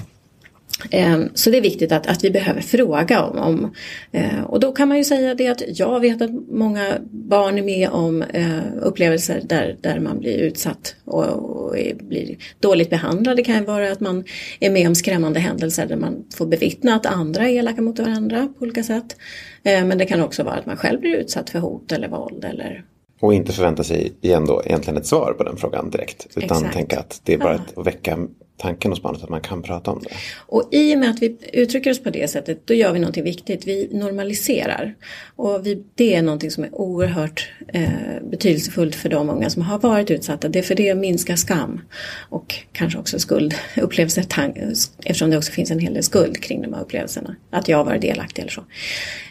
Ehm, 0.91 1.29
så 1.35 1.51
det 1.51 1.57
är 1.57 1.63
viktigt 1.63 1.93
att, 1.93 2.07
att 2.07 2.25
vi 2.25 2.31
behöver 2.31 2.61
fråga 2.61 3.23
om, 3.23 3.39
om 3.39 3.73
eh, 4.13 4.43
och 4.47 4.61
då 4.61 4.73
kan 4.73 4.89
man 4.89 4.99
ju 4.99 5.05
säga 5.05 5.35
det 5.35 5.49
att 5.49 5.63
jag 5.79 6.01
vet 6.01 6.23
att 6.23 6.31
många 6.51 6.99
barn 7.11 7.59
är 7.59 7.63
med 7.63 7.89
om 7.91 8.23
eh, 8.23 8.59
upplevelser 8.83 9.41
där, 9.45 9.77
där 9.81 10.01
man 10.01 10.19
blir 10.19 10.39
utsatt 10.39 10.95
och, 11.05 11.25
och 11.25 11.79
är, 11.79 11.95
blir 11.95 12.37
dåligt 12.61 12.91
behandlad. 12.91 13.37
Det 13.37 13.43
kan 13.43 13.59
ju 13.59 13.65
vara 13.65 13.93
att 13.93 14.01
man 14.01 14.25
är 14.61 14.71
med 14.71 14.89
om 14.89 14.95
skrämmande 14.95 15.41
händelser 15.41 15.87
där 15.87 15.97
man 15.97 16.25
får 16.35 16.47
bevittna 16.47 16.95
att 16.95 17.07
andra 17.07 17.49
är 17.49 17.55
elaka 17.55 17.83
mot 17.83 17.99
varandra 17.99 18.49
på 18.59 18.65
olika 18.65 18.83
sätt. 18.83 19.17
Eh, 19.63 19.85
men 19.85 19.99
det 19.99 20.07
kan 20.07 20.23
också 20.23 20.43
vara 20.43 20.55
att 20.55 20.67
man 20.67 20.77
själv 20.77 21.01
blir 21.01 21.17
utsatt 21.17 21.51
för 21.51 21.59
hot 21.59 21.93
eller 21.93 22.09
våld 22.09 22.45
eller 22.45 22.85
och 23.21 23.35
inte 23.35 23.53
förvänta 23.53 23.85
sig 23.85 24.13
igen 24.21 24.47
då 24.47 24.63
egentligen 24.65 24.97
ett 24.97 25.07
svar 25.07 25.33
på 25.33 25.45
den 25.45 25.57
frågan 25.57 25.91
direkt. 25.91 26.27
Utan 26.37 26.57
Exakt. 26.57 26.75
tänka 26.75 26.99
att 26.99 27.21
det 27.25 27.35
är 27.35 27.39
bara 27.39 27.55
Ja. 27.55 27.81
att 27.81 27.87
väcka 27.87 28.19
tanken 28.61 28.91
hos 28.91 29.03
barnet 29.03 29.23
att 29.23 29.29
man 29.29 29.41
kan 29.41 29.63
prata 29.63 29.91
om 29.91 30.03
det. 30.03 30.11
Och 30.47 30.69
i 30.73 30.95
och 30.95 30.99
med 30.99 31.11
att 31.11 31.23
vi 31.23 31.37
uttrycker 31.53 31.91
oss 31.91 32.03
på 32.03 32.11
det 32.11 32.31
sättet 32.31 32.67
då 32.67 32.75
gör 32.75 32.93
vi 32.93 32.99
någonting 32.99 33.25
viktigt. 33.25 33.67
Vi 33.67 33.89
normaliserar. 33.93 34.95
Och 35.37 35.67
vi, 35.67 35.85
det 35.95 36.15
är 36.15 36.23
någonting 36.23 36.51
som 36.51 36.65
är 36.65 36.75
oerhört 36.75 37.49
eh, 37.69 37.91
betydelsefullt 38.31 38.95
för 38.95 39.09
de 39.09 39.31
unga 39.31 39.51
som 39.51 39.63
har 39.63 39.79
varit 39.79 40.11
utsatta. 40.11 40.49
Det 40.49 40.59
är 40.59 40.63
för 40.63 40.75
det 40.75 40.95
minskar 40.95 41.37
skam 41.37 41.81
och 42.29 42.55
kanske 42.73 42.99
också 42.99 43.19
skuldupplevelser 43.19 44.23
tan- 44.29 44.75
eftersom 45.05 45.31
det 45.31 45.37
också 45.37 45.53
finns 45.53 45.71
en 45.71 45.79
hel 45.79 45.95
del 45.95 46.03
skuld 46.03 46.43
kring 46.43 46.63
de 46.63 46.75
här 46.75 46.83
upplevelserna. 46.83 47.37
Att 47.51 47.69
jag 47.69 47.77
har 47.77 47.85
varit 47.85 48.03
delaktig 48.03 48.43
eller 48.43 48.53
så. 48.53 48.65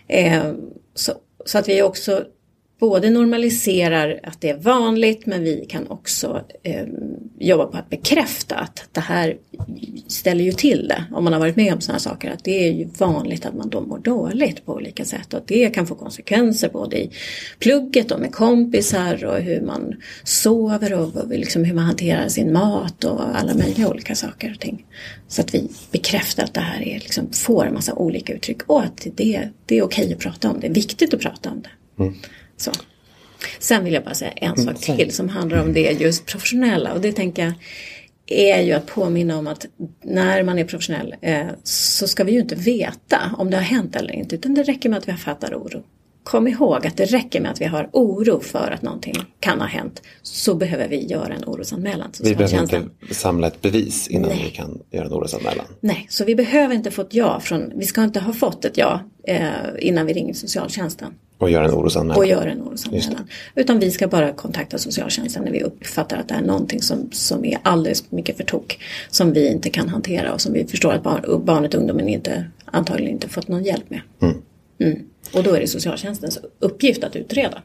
Eh, 0.07 0.53
så, 0.95 1.13
så 1.45 1.57
att 1.57 1.69
vi 1.69 1.81
också 1.81 2.25
både 2.79 3.09
normaliserar 3.09 4.19
att 4.23 4.41
det 4.41 4.49
är 4.49 4.57
vanligt 4.57 5.25
men 5.25 5.43
vi 5.43 5.65
kan 5.69 5.87
också 5.87 6.41
eh, 6.63 6.85
jobba 7.39 7.65
på 7.65 7.77
att 7.77 7.89
bekräfta 7.89 8.55
att 8.55 8.83
det 8.91 9.01
här 9.01 9.37
ställer 10.07 10.43
ju 10.43 10.51
till 10.51 10.87
det 10.87 11.03
om 11.11 11.23
man 11.23 11.33
har 11.33 11.39
varit 11.39 11.55
med 11.55 11.73
om 11.73 11.81
sådana 11.81 11.99
saker. 11.99 12.31
Att 12.31 12.43
det 12.43 12.67
är 12.67 12.71
ju 12.71 12.87
vanligt 12.97 13.45
att 13.45 13.55
man 13.55 13.69
då 13.69 13.81
mår 13.81 13.99
dåligt 13.99 14.65
på 14.65 14.73
olika 14.73 15.05
sätt 15.05 15.33
och 15.33 15.39
att 15.39 15.47
det 15.47 15.69
kan 15.69 15.87
få 15.87 15.95
konsekvenser 15.95 16.69
både 16.69 16.97
i 16.97 17.11
plugget 17.59 18.11
och 18.11 18.19
med 18.19 18.31
kompisar 18.31 19.25
och 19.25 19.37
hur 19.37 19.61
man 19.61 19.95
sover 20.23 20.93
och 20.93 21.27
liksom 21.29 21.63
hur 21.63 21.75
man 21.75 21.85
hanterar 21.85 22.27
sin 22.27 22.53
mat 22.53 23.03
och 23.03 23.37
alla 23.37 23.53
möjliga 23.53 23.89
olika 23.89 24.15
saker 24.15 24.51
och 24.53 24.59
ting. 24.59 24.85
Så 25.27 25.41
att 25.41 25.55
vi 25.55 25.69
bekräftar 25.91 26.43
att 26.43 26.53
det 26.53 26.61
här 26.61 26.81
är, 26.81 26.99
liksom, 26.99 27.31
får 27.31 27.65
en 27.65 27.73
massa 27.73 27.93
olika 27.93 28.33
uttryck 28.33 28.61
och 28.67 28.81
att 28.81 29.07
det, 29.15 29.49
det 29.65 29.77
är 29.77 29.83
okej 29.83 30.13
att 30.13 30.19
prata 30.19 30.51
om 30.51 30.59
det, 30.59 30.67
är 30.67 30.73
viktigt 30.73 31.13
att 31.13 31.19
prata 31.19 31.49
om 31.49 31.61
det. 31.61 32.03
Mm. 32.03 32.15
Så. 32.59 32.71
Sen 33.59 33.83
vill 33.83 33.93
jag 33.93 34.03
bara 34.03 34.13
säga 34.13 34.31
en 34.31 34.57
sak 34.57 34.79
till 34.79 35.11
som 35.11 35.29
handlar 35.29 35.61
om 35.61 35.73
det 35.73 35.91
just 35.91 36.25
professionella 36.25 36.93
och 36.93 37.01
det 37.01 37.11
tänker 37.11 37.43
jag 37.43 37.53
är 38.31 38.61
ju 38.61 38.71
att 38.71 38.85
påminna 38.85 39.37
om 39.37 39.47
att 39.47 39.65
när 40.03 40.43
man 40.43 40.59
är 40.59 40.63
professionell 40.63 41.15
eh, 41.21 41.47
så 41.63 42.07
ska 42.07 42.23
vi 42.23 42.31
ju 42.31 42.39
inte 42.39 42.55
veta 42.55 43.35
om 43.37 43.49
det 43.49 43.57
har 43.57 43.63
hänt 43.63 43.95
eller 43.95 44.13
inte 44.13 44.35
utan 44.35 44.53
det 44.53 44.63
räcker 44.63 44.89
med 44.89 44.97
att 44.97 45.07
vi 45.07 45.13
fattar 45.13 45.55
oro. 45.55 45.83
Kom 46.23 46.47
ihåg 46.47 46.87
att 46.87 46.97
det 46.97 47.05
räcker 47.05 47.41
med 47.41 47.51
att 47.51 47.61
vi 47.61 47.65
har 47.65 47.89
oro 47.93 48.39
för 48.39 48.71
att 48.71 48.81
någonting 48.81 49.15
kan 49.39 49.59
ha 49.59 49.67
hänt 49.67 50.01
så 50.21 50.55
behöver 50.55 50.87
vi 50.87 51.05
göra 51.05 51.33
en 51.33 51.43
orosanmälan 51.45 52.11
Vi 52.23 52.35
behöver 52.35 52.61
inte 52.61 52.83
samla 53.11 53.47
ett 53.47 53.61
bevis 53.61 54.07
innan 54.07 54.29
Nej. 54.29 54.43
vi 54.43 54.55
kan 54.55 54.79
göra 54.91 55.05
en 55.05 55.13
orosanmälan. 55.13 55.65
Nej, 55.79 56.05
så 56.09 56.25
vi 56.25 56.35
behöver 56.35 56.75
inte 56.75 56.91
få 56.91 57.01
ett 57.01 57.13
ja 57.13 57.39
från, 57.39 57.71
vi 57.75 57.85
ska 57.85 58.03
inte 58.03 58.19
ha 58.19 58.33
fått 58.33 58.65
ett 58.65 58.77
ja 58.77 59.01
eh, 59.23 59.49
innan 59.79 60.05
vi 60.05 60.13
ringer 60.13 60.33
socialtjänsten 60.33 61.13
Och 61.37 61.49
göra 61.49 61.65
en 61.65 61.71
orosanmälan. 61.73 62.17
och 62.17 62.25
gör 62.25 62.47
en 62.47 62.61
orosanmälan. 62.61 63.27
Utan 63.55 63.79
vi 63.79 63.91
ska 63.91 64.07
bara 64.07 64.31
kontakta 64.31 64.77
socialtjänsten 64.77 65.43
när 65.43 65.51
vi 65.51 65.63
uppfattar 65.63 66.17
att 66.17 66.27
det 66.27 66.33
är 66.35 66.41
någonting 66.41 66.81
som, 66.81 67.09
som 67.11 67.45
är 67.45 67.57
alldeles 67.63 68.11
mycket 68.11 68.37
för 68.37 68.43
tok. 68.43 68.79
Som 69.09 69.33
vi 69.33 69.47
inte 69.47 69.69
kan 69.69 69.89
hantera 69.89 70.33
och 70.33 70.41
som 70.41 70.53
vi 70.53 70.65
förstår 70.67 70.93
att 70.93 71.03
barn, 71.03 71.45
barnet 71.45 71.73
och 71.73 71.79
ungdomen 71.79 72.09
inte, 72.09 72.45
antagligen 72.65 73.13
inte 73.13 73.29
fått 73.29 73.47
någon 73.47 73.63
hjälp 73.63 73.89
med. 73.89 74.01
Mm. 74.21 74.35
Och 75.33 75.43
då 75.43 75.53
är 75.53 75.59
det 75.59 75.67
socialtjänstens 75.67 76.39
uppgift 76.59 77.03
att 77.03 77.15
utreda. 77.15 77.61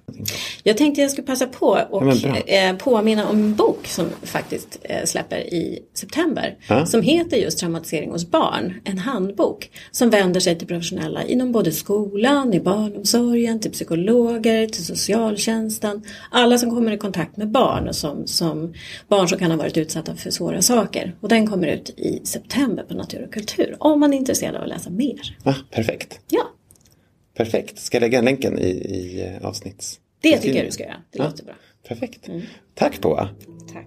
Jag 0.62 0.76
tänkte 0.76 1.00
jag 1.00 1.10
skulle 1.10 1.26
passa 1.26 1.46
på 1.46 1.78
och 1.90 2.02
Ja, 2.06 2.36
eh, 2.36 2.76
påminna 2.76 3.28
om 3.28 3.36
en 3.36 3.54
bok 3.54 3.86
som 3.86 4.06
faktiskt 4.22 4.78
eh, 4.82 5.04
släpper 5.04 5.36
i 5.38 5.82
september. 5.94 6.56
Ja. 6.68 6.86
Som 6.86 7.02
heter 7.02 7.36
just 7.36 7.58
Traumatisering 7.58 8.10
hos 8.10 8.30
barn. 8.30 8.74
En 8.84 8.98
handbok 8.98 9.70
som 9.90 10.10
vänder 10.10 10.40
sig 10.40 10.58
till 10.58 10.68
professionella 10.68 11.24
inom 11.24 11.52
både 11.52 11.72
skolan, 11.72 12.54
i 12.54 12.60
barnomsorgen, 12.60 13.60
till 13.60 13.70
psykologer, 13.70 14.66
till 14.66 14.84
socialtjänsten. 14.84 16.02
Alla 16.30 16.58
som 16.58 16.70
kommer 16.70 16.92
i 16.92 16.98
kontakt 16.98 17.36
med 17.36 17.48
barn 17.48 17.88
och 17.88 17.96
som, 17.96 18.26
som 18.26 18.74
barn 19.08 19.28
som 19.28 19.38
kan 19.38 19.50
ha 19.50 19.58
varit 19.58 19.76
utsatta 19.76 20.16
för 20.16 20.30
svåra 20.30 20.62
saker. 20.62 21.14
Och 21.20 21.28
den 21.28 21.46
kommer 21.46 21.66
ut 21.66 21.90
i 21.96 22.20
september 22.24 22.82
på 22.82 22.94
Natur 22.94 23.24
och 23.24 23.32
kultur. 23.32 23.76
Om 23.78 24.00
man 24.00 24.12
är 24.12 24.18
intresserad 24.18 24.56
av 24.56 24.62
att 24.62 24.68
läsa 24.68 24.90
mer. 24.90 25.36
Ah, 25.44 25.54
perfekt. 25.70 26.20
Ja, 26.28 26.42
Perfekt. 27.34 27.78
Ska 27.78 27.96
jag 27.96 28.00
lägga 28.00 28.20
länken 28.20 28.58
i, 28.58 28.68
i 28.70 29.22
eh, 29.40 29.46
avsnitts... 29.48 30.00
det 30.20 30.38
tycker 30.38 30.56
jag 30.56 30.66
du 30.66 30.70
ska 30.70 30.82
göra. 30.82 30.96
Det 31.10 31.18
Ja. 31.18 31.24
låter 31.24 31.44
bra. 31.44 31.54
Perfekt. 31.88 32.28
Tack 32.74 33.00
Poa. 33.00 33.28
Tack 33.72 33.86